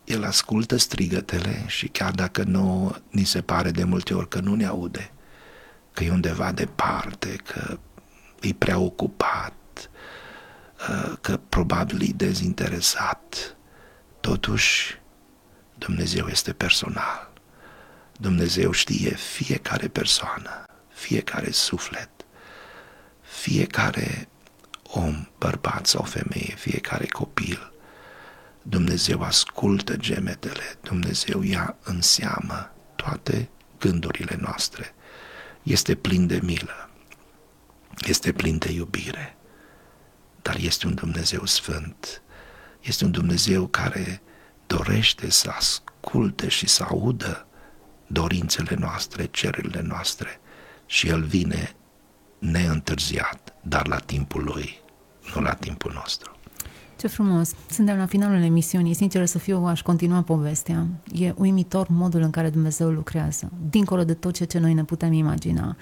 El 0.04 0.24
ascultă 0.24 0.78
strigătele 0.78 1.64
și 1.68 1.88
chiar 1.88 2.12
dacă 2.12 2.44
nu 2.44 2.96
ni 3.10 3.24
se 3.24 3.42
pare 3.42 3.72
de 3.72 3.84
multe 3.84 4.14
ori 4.14 4.28
că 4.28 4.40
nu 4.40 4.56
ne 4.56 4.66
aude, 4.66 5.12
că 5.94 6.04
e 6.04 6.12
undeva 6.12 6.52
departe, 6.52 7.36
că 7.36 7.80
e 8.42 8.54
preocupat, 8.54 9.90
uh, 10.90 11.14
că 11.22 11.40
probabil 11.50 12.02
e 12.02 12.14
dezinteresat. 12.16 13.58
Totuși, 14.20 15.02
Dumnezeu 15.78 16.28
este 16.28 16.54
personal. 16.54 17.32
Dumnezeu 18.18 18.72
știe 18.72 19.10
fiecare 19.16 19.88
persoană, 19.88 20.64
fiecare 20.88 21.52
suflet, 21.52 22.10
fiecare 23.22 24.28
om, 24.92 25.28
bărbat 25.38 25.86
sau 25.86 26.04
femeie, 26.04 26.56
fiecare 26.56 27.06
copil. 27.06 27.74
Dumnezeu 28.62 29.22
ascultă 29.22 29.98
gemetele, 29.98 30.78
Dumnezeu 30.82 31.42
ia 31.42 31.78
în 31.84 32.02
seamă 32.02 32.72
toate 32.96 33.50
gândurile 33.80 34.38
noastre. 34.40 34.94
Este 35.64 35.96
plin 35.96 36.28
de 36.28 36.40
milă, 36.44 36.90
este 38.08 38.32
plin 38.32 38.58
de 38.58 38.72
iubire, 38.72 39.38
dar 40.42 40.56
este 40.56 40.88
un 40.88 40.94
Dumnezeu 40.94 41.46
sfânt, 41.46 42.22
este 42.82 43.06
un 43.06 43.12
Dumnezeu 43.12 43.68
care 43.68 44.22
dorește 44.68 45.30
să 45.30 45.50
asculte 45.50 46.48
și 46.48 46.68
să 46.68 46.84
audă 46.84 47.48
dorințele 48.08 48.76
noastre, 48.76 49.26
cererile 49.26 49.82
noastre 49.82 50.40
și 50.86 51.08
El 51.08 51.24
vine 51.24 51.76
neîntârziat, 52.40 53.49
dar 53.62 53.88
la 53.88 53.98
timpul 53.98 54.44
Lui, 54.44 54.80
nu 55.36 55.42
la 55.42 55.54
timpul 55.54 55.92
nostru. 55.94 56.32
Ce 56.98 57.08
frumos! 57.08 57.52
Suntem 57.70 57.98
la 57.98 58.06
finalul 58.06 58.42
emisiunii. 58.42 58.94
Sincer 58.94 59.26
să 59.26 59.38
fiu, 59.38 59.66
aș 59.66 59.82
continua 59.82 60.22
povestea. 60.22 60.88
E 61.14 61.34
uimitor 61.38 61.88
modul 61.90 62.22
în 62.22 62.30
care 62.30 62.50
Dumnezeu 62.50 62.90
lucrează, 62.90 63.52
dincolo 63.70 64.04
de 64.04 64.14
tot 64.14 64.34
ce, 64.34 64.44
ce 64.44 64.60
noi 64.60 64.74
ne 64.74 64.84
putem 64.84 65.14
imagina 65.14 65.76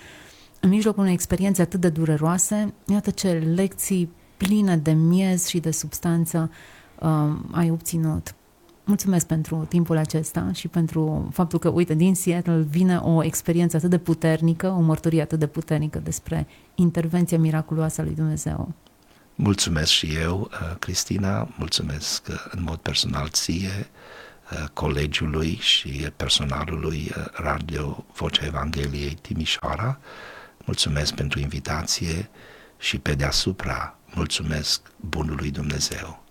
în 0.60 0.70
mijlocul 0.70 1.02
unei 1.02 1.14
experiențe 1.14 1.62
atât 1.62 1.80
de 1.80 1.90
dureroase, 1.90 2.74
iată 2.86 3.10
ce 3.10 3.32
lecții 3.56 4.12
pline 4.38 4.78
de 4.78 4.92
miez 4.92 5.46
și 5.46 5.60
de 5.60 5.72
substanță 5.72 6.52
uh, 7.00 7.10
ai 7.52 7.70
obținut. 7.72 8.36
Mulțumesc 8.88 9.28
pentru 9.28 9.66
timpul 9.70 9.98
acesta 9.98 10.50
și 10.54 10.68
pentru 10.68 11.30
faptul 11.34 11.60
că, 11.60 11.70
uite, 11.70 11.94
din 11.94 12.16
Seattle 12.16 12.66
vine 12.70 12.98
o 12.98 13.24
experiență 13.24 13.78
atât 13.78 13.90
de 13.90 13.98
puternică, 13.98 14.68
o 14.68 14.80
mărturie 14.80 15.22
atât 15.22 15.40
de 15.40 15.48
puternică 15.48 16.00
despre 16.00 16.48
intervenția 16.76 17.38
miraculoasă 17.40 18.02
a 18.02 18.04
lui 18.04 18.14
Dumnezeu. 18.14 18.74
Mulțumesc 19.36 19.92
și 19.92 20.16
eu, 20.16 20.50
uh, 20.52 20.76
Cristina, 20.80 21.48
mulțumesc 21.58 22.28
uh, 22.30 22.46
în 22.50 22.64
mod 22.64 22.78
personal 22.78 23.28
ție, 23.30 23.90
uh, 24.52 24.68
colegiului 24.74 25.58
și 25.62 26.10
personalului 26.16 27.12
Radio 27.34 28.06
Vocea 28.14 28.46
Evangheliei 28.46 29.18
Timișoara, 29.22 30.00
mulțumesc 30.66 31.14
pentru 31.14 31.40
invitație 31.40 32.30
și 32.78 32.98
pe 32.98 33.14
deasupra 33.14 33.98
mulțumesc 34.14 34.82
Bunului 34.96 35.52
Dumnezeu, 35.52 36.24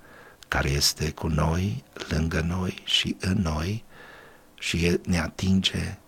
care 0.48 0.70
este 0.70 1.10
cu 1.10 1.26
noi, 1.26 1.84
lângă 2.08 2.40
noi 2.40 2.82
și 2.84 3.16
în 3.20 3.38
noi 3.42 3.84
și 4.58 4.98
ne 5.06 5.18
atinge 5.18 5.98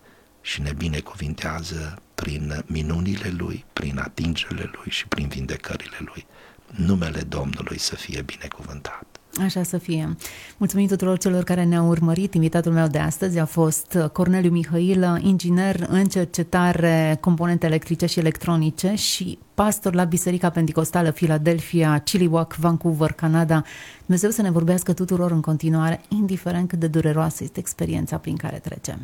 și 0.41 0.61
ne 0.61 0.73
binecuvintează 0.73 2.03
prin 2.15 2.65
minunile 2.67 3.29
Lui, 3.29 3.65
prin 3.73 3.99
atingerile 3.99 4.71
Lui 4.73 4.91
și 4.91 5.07
prin 5.07 5.29
vindecările 5.29 5.97
Lui. 6.01 6.27
Numele 6.67 7.21
Domnului 7.21 7.79
să 7.79 7.97
fie 7.97 8.23
binecuvântat. 8.23 9.18
Așa 9.45 9.63
să 9.63 9.79
fie. 9.79 10.17
Mulțumim 10.57 10.87
tuturor 10.87 11.19
celor 11.19 11.45
care 11.45 11.65
ne-au 11.65 11.89
urmărit. 11.89 12.35
Invitatul 12.35 12.73
meu 12.73 12.87
de 12.87 12.99
astăzi 12.99 13.39
a 13.39 13.45
fost 13.45 13.99
Corneliu 14.13 14.51
Mihail, 14.51 15.19
inginer 15.23 15.87
în 15.89 16.05
cercetare 16.05 17.19
componente 17.21 17.67
electrice 17.67 18.07
și 18.07 18.19
electronice 18.19 18.95
și 18.95 19.39
pastor 19.55 19.95
la 19.95 20.05
Biserica 20.05 20.51
Pentecostală 20.51 21.11
Philadelphia, 21.11 21.99
Chilliwack, 21.99 22.55
Vancouver, 22.55 23.13
Canada. 23.13 23.63
Dumnezeu 24.05 24.31
să 24.31 24.43
ne 24.43 24.51
vorbească 24.51 24.93
tuturor 24.93 25.31
în 25.31 25.41
continuare, 25.41 26.01
indiferent 26.09 26.69
cât 26.69 26.79
de 26.79 26.87
dureroasă 26.87 27.45
este 27.45 27.59
experiența 27.59 28.17
prin 28.17 28.37
care 28.37 28.57
trecem. 28.57 28.99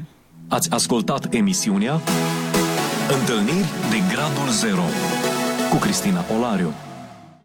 Ați 0.48 0.70
ascultat 0.70 1.34
emisiunea 1.34 2.00
Întâlniri 3.20 3.70
de 3.90 4.14
Gradul 4.14 4.48
Zero 4.50 4.84
cu 5.70 5.76
Cristina 5.76 6.24
Olariu. 6.36 6.72